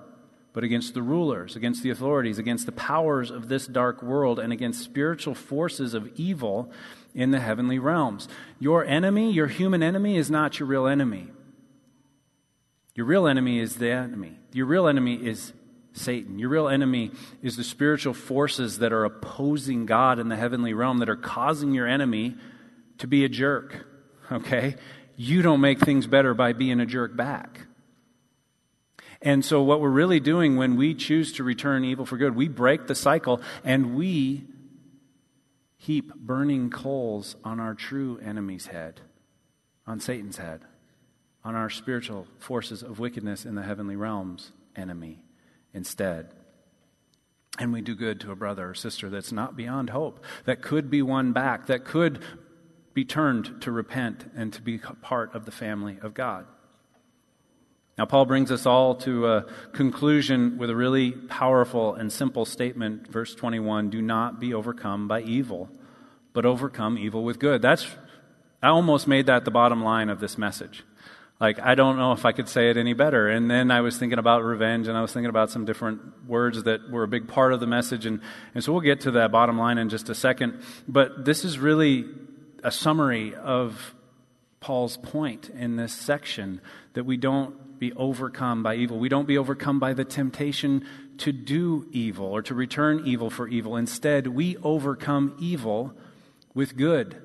but 0.53 0.65
against 0.65 0.93
the 0.93 1.01
rulers, 1.01 1.55
against 1.55 1.81
the 1.81 1.89
authorities, 1.89 2.37
against 2.37 2.65
the 2.65 2.73
powers 2.73 3.31
of 3.31 3.47
this 3.47 3.67
dark 3.67 4.03
world, 4.03 4.37
and 4.37 4.51
against 4.51 4.83
spiritual 4.83 5.33
forces 5.33 5.93
of 5.93 6.11
evil 6.15 6.69
in 7.15 7.31
the 7.31 7.39
heavenly 7.39 7.79
realms. 7.79 8.27
Your 8.59 8.83
enemy, 8.83 9.31
your 9.31 9.47
human 9.47 9.81
enemy, 9.81 10.17
is 10.17 10.29
not 10.29 10.59
your 10.59 10.67
real 10.67 10.87
enemy. 10.87 11.29
Your 12.95 13.05
real 13.05 13.27
enemy 13.27 13.59
is 13.59 13.75
the 13.75 13.91
enemy. 13.91 14.37
Your 14.53 14.65
real 14.65 14.87
enemy 14.87 15.15
is 15.15 15.53
Satan. 15.93 16.39
Your 16.39 16.49
real 16.49 16.67
enemy 16.67 17.11
is 17.41 17.57
the 17.57 17.63
spiritual 17.63 18.13
forces 18.13 18.79
that 18.79 18.93
are 18.93 19.05
opposing 19.05 19.85
God 19.85 20.19
in 20.19 20.29
the 20.29 20.35
heavenly 20.35 20.73
realm 20.73 20.99
that 20.99 21.09
are 21.09 21.15
causing 21.15 21.73
your 21.73 21.87
enemy 21.87 22.35
to 22.97 23.07
be 23.07 23.25
a 23.25 23.29
jerk. 23.29 23.85
Okay? 24.31 24.75
You 25.17 25.41
don't 25.41 25.59
make 25.59 25.79
things 25.79 26.07
better 26.07 26.33
by 26.33 26.53
being 26.53 26.79
a 26.79 26.85
jerk 26.85 27.15
back. 27.17 27.67
And 29.21 29.45
so, 29.45 29.61
what 29.61 29.81
we're 29.81 29.89
really 29.89 30.19
doing 30.19 30.55
when 30.55 30.77
we 30.77 30.95
choose 30.95 31.33
to 31.33 31.43
return 31.43 31.83
evil 31.83 32.05
for 32.05 32.17
good, 32.17 32.35
we 32.35 32.47
break 32.47 32.87
the 32.87 32.95
cycle 32.95 33.41
and 33.63 33.95
we 33.95 34.45
heap 35.77 36.15
burning 36.15 36.69
coals 36.69 37.35
on 37.43 37.59
our 37.59 37.75
true 37.75 38.19
enemy's 38.23 38.67
head, 38.67 39.01
on 39.85 39.99
Satan's 39.99 40.37
head, 40.37 40.61
on 41.43 41.55
our 41.55 41.69
spiritual 41.69 42.27
forces 42.39 42.83
of 42.83 42.99
wickedness 42.99 43.45
in 43.45 43.55
the 43.55 43.63
heavenly 43.63 43.95
realms 43.95 44.51
enemy 44.75 45.19
instead. 45.73 46.31
And 47.59 47.73
we 47.73 47.81
do 47.81 47.95
good 47.95 48.21
to 48.21 48.31
a 48.31 48.35
brother 48.35 48.69
or 48.69 48.73
sister 48.73 49.09
that's 49.09 49.31
not 49.31 49.55
beyond 49.55 49.89
hope, 49.89 50.23
that 50.45 50.61
could 50.61 50.89
be 50.89 51.01
won 51.01 51.33
back, 51.33 51.67
that 51.67 51.85
could 51.85 52.23
be 52.93 53.05
turned 53.05 53.61
to 53.61 53.71
repent 53.71 54.29
and 54.35 54.51
to 54.53 54.61
be 54.61 54.77
part 54.77 55.33
of 55.33 55.45
the 55.45 55.51
family 55.51 55.97
of 56.01 56.13
God. 56.13 56.45
Now, 57.97 58.05
Paul 58.05 58.25
brings 58.25 58.51
us 58.51 58.65
all 58.65 58.95
to 58.95 59.27
a 59.27 59.45
conclusion 59.73 60.57
with 60.57 60.69
a 60.69 60.75
really 60.75 61.11
powerful 61.11 61.93
and 61.93 62.11
simple 62.11 62.45
statement. 62.45 63.07
Verse 63.07 63.35
21 63.35 63.89
Do 63.89 64.01
not 64.01 64.39
be 64.39 64.53
overcome 64.53 65.07
by 65.07 65.21
evil, 65.21 65.69
but 66.33 66.45
overcome 66.45 66.97
evil 66.97 67.23
with 67.23 67.37
good. 67.37 67.61
That's, 67.61 67.85
I 68.63 68.69
almost 68.69 69.07
made 69.07 69.25
that 69.25 69.45
the 69.45 69.51
bottom 69.51 69.83
line 69.83 70.09
of 70.09 70.19
this 70.19 70.37
message. 70.37 70.83
Like, 71.41 71.59
I 71.59 71.73
don't 71.73 71.97
know 71.97 72.11
if 72.11 72.23
I 72.23 72.33
could 72.33 72.47
say 72.47 72.69
it 72.69 72.77
any 72.77 72.93
better. 72.93 73.27
And 73.27 73.49
then 73.49 73.71
I 73.71 73.81
was 73.81 73.97
thinking 73.97 74.19
about 74.19 74.43
revenge, 74.43 74.87
and 74.87 74.95
I 74.95 75.01
was 75.01 75.11
thinking 75.11 75.31
about 75.31 75.49
some 75.49 75.65
different 75.65 76.27
words 76.27 76.61
that 76.63 76.91
were 76.91 77.01
a 77.01 77.07
big 77.07 77.27
part 77.27 77.51
of 77.51 77.59
the 77.59 77.65
message. 77.65 78.05
And, 78.05 78.21
and 78.53 78.63
so 78.63 78.71
we'll 78.71 78.81
get 78.81 79.01
to 79.01 79.11
that 79.11 79.31
bottom 79.31 79.57
line 79.57 79.79
in 79.79 79.89
just 79.89 80.07
a 80.09 80.13
second. 80.13 80.61
But 80.87 81.25
this 81.25 81.43
is 81.43 81.57
really 81.57 82.05
a 82.63 82.69
summary 82.69 83.33
of 83.33 83.95
Paul's 84.59 84.97
point 84.97 85.49
in 85.49 85.77
this 85.77 85.93
section 85.93 86.61
that 86.93 87.05
we 87.05 87.17
don't 87.17 87.79
be 87.79 87.91
overcome 87.93 88.61
by 88.61 88.75
evil. 88.75 88.99
We 88.99 89.09
don't 89.09 89.27
be 89.27 89.39
overcome 89.39 89.79
by 89.79 89.93
the 89.93 90.05
temptation 90.05 90.85
to 91.17 91.31
do 91.31 91.87
evil 91.91 92.27
or 92.27 92.43
to 92.43 92.53
return 92.53 93.01
evil 93.03 93.31
for 93.31 93.47
evil. 93.47 93.75
Instead, 93.77 94.27
we 94.27 94.57
overcome 94.57 95.35
evil 95.39 95.95
with 96.53 96.77
good. 96.77 97.19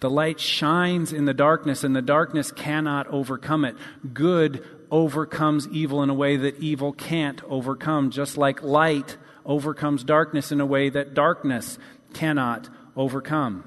The 0.00 0.10
light 0.10 0.38
shines 0.38 1.12
in 1.12 1.24
the 1.24 1.34
darkness, 1.34 1.82
and 1.82 1.94
the 1.94 2.02
darkness 2.02 2.52
cannot 2.52 3.08
overcome 3.08 3.64
it. 3.64 3.76
Good 4.12 4.64
overcomes 4.90 5.66
evil 5.68 6.02
in 6.02 6.10
a 6.10 6.14
way 6.14 6.36
that 6.36 6.60
evil 6.60 6.92
can't 6.92 7.42
overcome, 7.44 8.10
just 8.10 8.38
like 8.38 8.62
light 8.62 9.16
overcomes 9.44 10.04
darkness 10.04 10.52
in 10.52 10.60
a 10.60 10.66
way 10.66 10.88
that 10.90 11.14
darkness 11.14 11.78
cannot 12.14 12.68
overcome. 12.96 13.64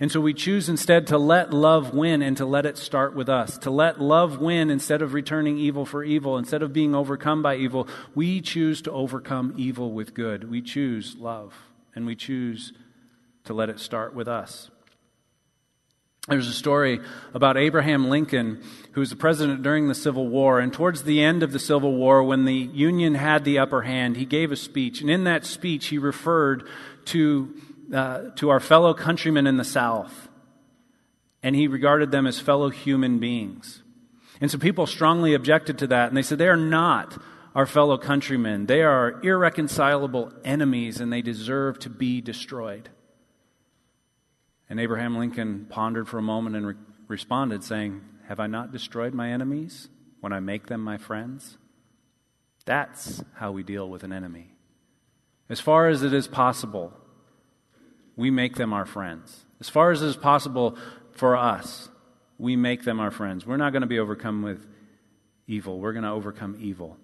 And 0.00 0.10
so 0.10 0.20
we 0.20 0.34
choose 0.34 0.68
instead 0.68 1.06
to 1.08 1.18
let 1.18 1.52
love 1.52 1.94
win 1.94 2.22
and 2.22 2.36
to 2.38 2.46
let 2.46 2.66
it 2.66 2.78
start 2.78 3.14
with 3.14 3.28
us. 3.28 3.58
To 3.58 3.70
let 3.70 4.00
love 4.00 4.38
win 4.38 4.70
instead 4.70 5.02
of 5.02 5.12
returning 5.12 5.58
evil 5.58 5.84
for 5.84 6.02
evil, 6.02 6.38
instead 6.38 6.62
of 6.62 6.72
being 6.72 6.94
overcome 6.94 7.42
by 7.42 7.56
evil, 7.56 7.86
we 8.14 8.40
choose 8.40 8.80
to 8.82 8.90
overcome 8.90 9.54
evil 9.56 9.92
with 9.92 10.14
good. 10.14 10.50
We 10.50 10.62
choose 10.62 11.16
love 11.18 11.54
and 11.94 12.06
we 12.06 12.16
choose 12.16 12.72
to 13.44 13.52
let 13.52 13.68
it 13.68 13.78
start 13.78 14.14
with 14.14 14.26
us. 14.26 14.70
There's 16.26 16.48
a 16.48 16.54
story 16.54 17.00
about 17.34 17.58
Abraham 17.58 18.08
Lincoln, 18.08 18.62
who 18.92 19.00
was 19.00 19.10
the 19.10 19.16
president 19.16 19.62
during 19.62 19.88
the 19.88 19.94
Civil 19.94 20.26
War. 20.28 20.58
And 20.58 20.72
towards 20.72 21.02
the 21.02 21.22
end 21.22 21.42
of 21.42 21.52
the 21.52 21.58
Civil 21.58 21.94
War, 21.94 22.22
when 22.22 22.46
the 22.46 22.54
Union 22.54 23.14
had 23.14 23.44
the 23.44 23.58
upper 23.58 23.82
hand, 23.82 24.16
he 24.16 24.24
gave 24.24 24.50
a 24.50 24.56
speech. 24.56 25.02
And 25.02 25.10
in 25.10 25.24
that 25.24 25.44
speech, 25.44 25.88
he 25.88 25.98
referred 25.98 26.66
to 27.06 27.54
uh, 27.92 28.30
to 28.36 28.48
our 28.48 28.60
fellow 28.60 28.94
countrymen 28.94 29.46
in 29.46 29.56
the 29.56 29.64
South, 29.64 30.28
and 31.42 31.54
he 31.54 31.68
regarded 31.68 32.10
them 32.10 32.26
as 32.26 32.40
fellow 32.40 32.70
human 32.70 33.18
beings. 33.18 33.82
And 34.40 34.50
so 34.50 34.58
people 34.58 34.86
strongly 34.86 35.34
objected 35.34 35.78
to 35.78 35.86
that, 35.88 36.08
and 36.08 36.16
they 36.16 36.22
said 36.22 36.38
they 36.38 36.48
are 36.48 36.56
not 36.56 37.20
our 37.54 37.66
fellow 37.66 37.98
countrymen. 37.98 38.66
They 38.66 38.82
are 38.82 39.20
irreconcilable 39.22 40.32
enemies, 40.44 41.00
and 41.00 41.12
they 41.12 41.22
deserve 41.22 41.78
to 41.80 41.90
be 41.90 42.20
destroyed. 42.20 42.88
And 44.68 44.80
Abraham 44.80 45.16
Lincoln 45.18 45.66
pondered 45.68 46.08
for 46.08 46.18
a 46.18 46.22
moment 46.22 46.56
and 46.56 46.66
re- 46.66 46.74
responded, 47.08 47.62
saying, 47.62 48.02
Have 48.28 48.40
I 48.40 48.46
not 48.46 48.72
destroyed 48.72 49.14
my 49.14 49.30
enemies 49.30 49.88
when 50.20 50.32
I 50.32 50.40
make 50.40 50.66
them 50.66 50.80
my 50.80 50.96
friends? 50.96 51.58
That's 52.64 53.22
how 53.34 53.52
we 53.52 53.62
deal 53.62 53.88
with 53.88 54.04
an 54.04 54.12
enemy. 54.12 54.54
As 55.48 55.60
far 55.60 55.88
as 55.88 56.02
it 56.02 56.14
is 56.14 56.26
possible, 56.26 56.92
we 58.16 58.30
make 58.30 58.56
them 58.56 58.72
our 58.72 58.86
friends. 58.86 59.44
As 59.60 59.68
far 59.68 59.90
as 59.90 60.02
it 60.02 60.06
is 60.06 60.16
possible 60.16 60.76
for 61.12 61.36
us, 61.36 61.90
we 62.38 62.56
make 62.56 62.84
them 62.84 63.00
our 63.00 63.10
friends. 63.10 63.46
We're 63.46 63.56
not 63.56 63.72
going 63.72 63.82
to 63.82 63.86
be 63.86 63.98
overcome 63.98 64.42
with 64.42 64.66
evil, 65.46 65.78
we're 65.78 65.92
going 65.92 66.04
to 66.04 66.10
overcome 66.10 66.56
evil 66.58 66.96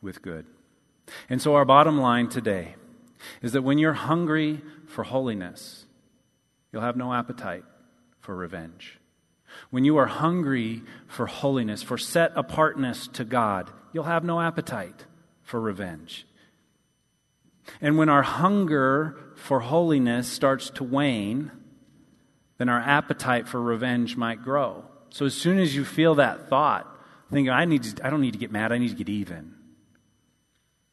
with 0.00 0.22
good. 0.22 0.46
And 1.28 1.42
so, 1.42 1.54
our 1.54 1.64
bottom 1.64 1.98
line 1.98 2.28
today 2.28 2.76
is 3.42 3.52
that 3.52 3.62
when 3.62 3.78
you're 3.78 3.92
hungry 3.92 4.62
for 4.86 5.04
holiness, 5.04 5.84
you'll 6.72 6.82
have 6.82 6.96
no 6.96 7.12
appetite 7.12 7.64
for 8.20 8.34
revenge. 8.34 8.98
When 9.70 9.84
you 9.84 9.96
are 9.96 10.06
hungry 10.06 10.82
for 11.08 11.26
holiness, 11.26 11.82
for 11.82 11.98
set 11.98 12.32
apartness 12.36 13.08
to 13.14 13.24
God, 13.24 13.70
you'll 13.92 14.04
have 14.04 14.24
no 14.24 14.40
appetite 14.40 15.06
for 15.42 15.60
revenge. 15.60 16.26
And 17.80 17.98
when 17.98 18.08
our 18.08 18.22
hunger 18.22 19.18
for 19.36 19.60
holiness 19.60 20.28
starts 20.28 20.70
to 20.70 20.84
wane, 20.84 21.50
then 22.58 22.68
our 22.68 22.80
appetite 22.80 23.48
for 23.48 23.60
revenge 23.60 24.16
might 24.16 24.42
grow. 24.42 24.84
So 25.10 25.26
as 25.26 25.34
soon 25.34 25.58
as 25.58 25.74
you 25.74 25.84
feel 25.84 26.16
that 26.16 26.48
thought, 26.48 26.86
think, 27.32 27.48
I, 27.48 27.64
need 27.64 27.82
to, 27.84 28.06
I 28.06 28.10
don't 28.10 28.20
need 28.20 28.32
to 28.32 28.38
get 28.38 28.52
mad, 28.52 28.72
I 28.72 28.78
need 28.78 28.90
to 28.90 28.94
get 28.94 29.08
even. 29.08 29.54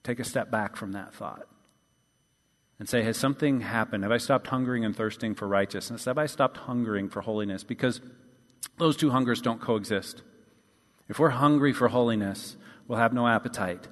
Take 0.04 0.20
a 0.20 0.24
step 0.24 0.50
back 0.50 0.76
from 0.76 0.94
that 0.94 1.14
thought 1.14 1.48
and 2.80 2.88
say, 2.88 3.04
Has 3.04 3.18
something 3.18 3.62
happened? 3.62 4.04
Have 4.04 4.12
I 4.12 4.18
stopped 4.18 4.48
hungering 4.48 4.86
and 4.86 4.96
thirsting 4.96 5.36
for 5.36 5.48
righteousness? 5.48 6.06
Have 6.06 6.18
I 6.18 6.26
stopped 6.26 6.58
hungering 6.58 7.10
for 7.10 7.22
holiness? 7.22 7.64
Because 7.64 8.02
those 8.78 8.98
two 8.98 9.10
hungers 9.10 9.42
don't 9.42 9.62
coexist. 9.62 10.22
If 11.08 11.20
we're 11.20 11.30
hungry 11.30 11.74
for 11.74 11.88
holiness, 11.88 12.58
we'll 12.88 13.00
have 13.00 13.14
no 13.14 13.28
appetite 13.28 13.88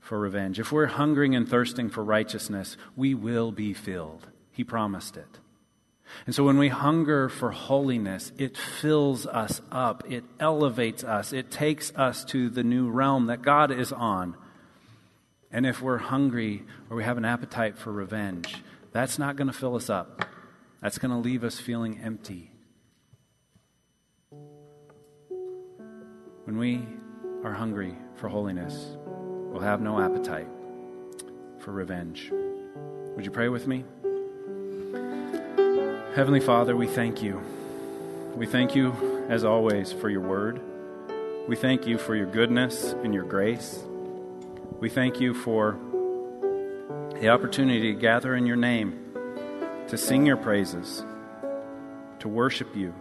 for 0.00 0.18
revenge. 0.18 0.58
If 0.58 0.72
we're 0.72 0.86
hungering 0.86 1.34
and 1.34 1.48
thirsting 1.48 1.90
for 1.90 2.04
righteousness, 2.04 2.76
we 2.96 3.14
will 3.14 3.52
be 3.52 3.72
filled. 3.72 4.26
He 4.50 4.64
promised 4.64 5.16
it. 5.16 5.38
And 6.26 6.34
so 6.34 6.44
when 6.44 6.58
we 6.58 6.68
hunger 6.68 7.28
for 7.28 7.52
holiness, 7.52 8.32
it 8.36 8.56
fills 8.56 9.26
us 9.26 9.60
up, 9.70 10.02
it 10.10 10.24
elevates 10.40 11.04
us, 11.04 11.32
it 11.32 11.50
takes 11.50 11.92
us 11.94 12.24
to 12.26 12.50
the 12.50 12.64
new 12.64 12.90
realm 12.90 13.26
that 13.26 13.42
God 13.42 13.70
is 13.70 13.92
on. 13.92 14.36
And 15.52 15.66
if 15.66 15.82
we're 15.82 15.98
hungry 15.98 16.62
or 16.88 16.96
we 16.96 17.04
have 17.04 17.18
an 17.18 17.24
appetite 17.24 17.76
for 17.76 17.92
revenge, 17.92 18.56
that's 18.92 19.18
not 19.18 19.36
going 19.36 19.48
to 19.48 19.52
fill 19.52 19.74
us 19.74 19.90
up. 19.90 20.24
That's 20.80 20.98
going 20.98 21.10
to 21.10 21.18
leave 21.18 21.44
us 21.44 21.58
feeling 21.58 22.00
empty. 22.02 22.52
When 26.44 26.58
we 26.58 26.82
are 27.44 27.52
hungry 27.52 27.94
for 28.16 28.28
holiness, 28.28 28.96
we'll 29.06 29.60
have 29.60 29.80
no 29.80 30.00
appetite 30.00 30.48
for 31.58 31.72
revenge. 31.72 32.30
Would 33.16 33.24
you 33.24 33.30
pray 33.30 33.48
with 33.48 33.66
me? 33.66 33.84
Heavenly 36.14 36.40
Father, 36.40 36.76
we 36.76 36.86
thank 36.86 37.22
you. 37.22 37.40
We 38.34 38.46
thank 38.46 38.74
you, 38.74 39.26
as 39.28 39.44
always, 39.44 39.92
for 39.92 40.08
your 40.08 40.22
word. 40.22 40.60
We 41.48 41.56
thank 41.56 41.86
you 41.86 41.98
for 41.98 42.14
your 42.14 42.26
goodness 42.26 42.92
and 42.92 43.12
your 43.12 43.24
grace. 43.24 43.78
We 44.80 44.88
thank 44.88 45.20
you 45.20 45.34
for 45.34 45.78
the 47.20 47.28
opportunity 47.28 47.92
to 47.92 48.00
gather 48.00 48.34
in 48.34 48.46
your 48.46 48.56
name, 48.56 49.12
to 49.88 49.98
sing 49.98 50.24
your 50.24 50.38
praises, 50.38 51.04
to 52.20 52.28
worship 52.28 52.74
you, 52.74 52.94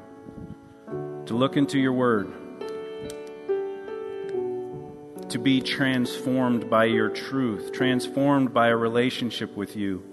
to 1.25 1.33
look 1.33 1.55
into 1.55 1.79
your 1.79 1.93
word 1.93 2.33
to 5.29 5.37
be 5.37 5.61
transformed 5.61 6.69
by 6.69 6.85
your 6.85 7.09
truth, 7.09 7.71
transformed 7.71 8.53
by 8.53 8.69
a 8.69 8.75
relationship 8.75 9.55
with 9.55 9.75
you. 9.75 10.03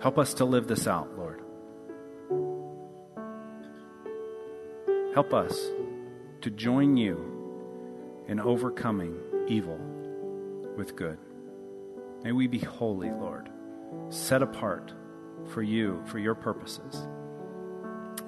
Help 0.00 0.16
us 0.16 0.34
to 0.34 0.44
live 0.44 0.68
this 0.68 0.86
out, 0.86 1.08
Lord. 1.18 1.40
Help 5.12 5.34
us 5.34 5.60
to 6.40 6.50
join 6.50 6.96
you 6.96 7.31
in 8.28 8.40
overcoming 8.40 9.16
evil 9.48 9.78
with 10.76 10.96
good. 10.96 11.18
May 12.22 12.32
we 12.32 12.46
be 12.46 12.58
holy, 12.58 13.10
Lord, 13.10 13.50
set 14.08 14.42
apart 14.42 14.92
for 15.48 15.62
you, 15.62 16.02
for 16.06 16.18
your 16.18 16.34
purposes. 16.34 17.08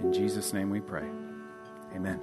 In 0.01 0.13
Jesus' 0.13 0.53
name 0.53 0.71
we 0.71 0.81
pray. 0.81 1.07
Amen. 1.95 2.21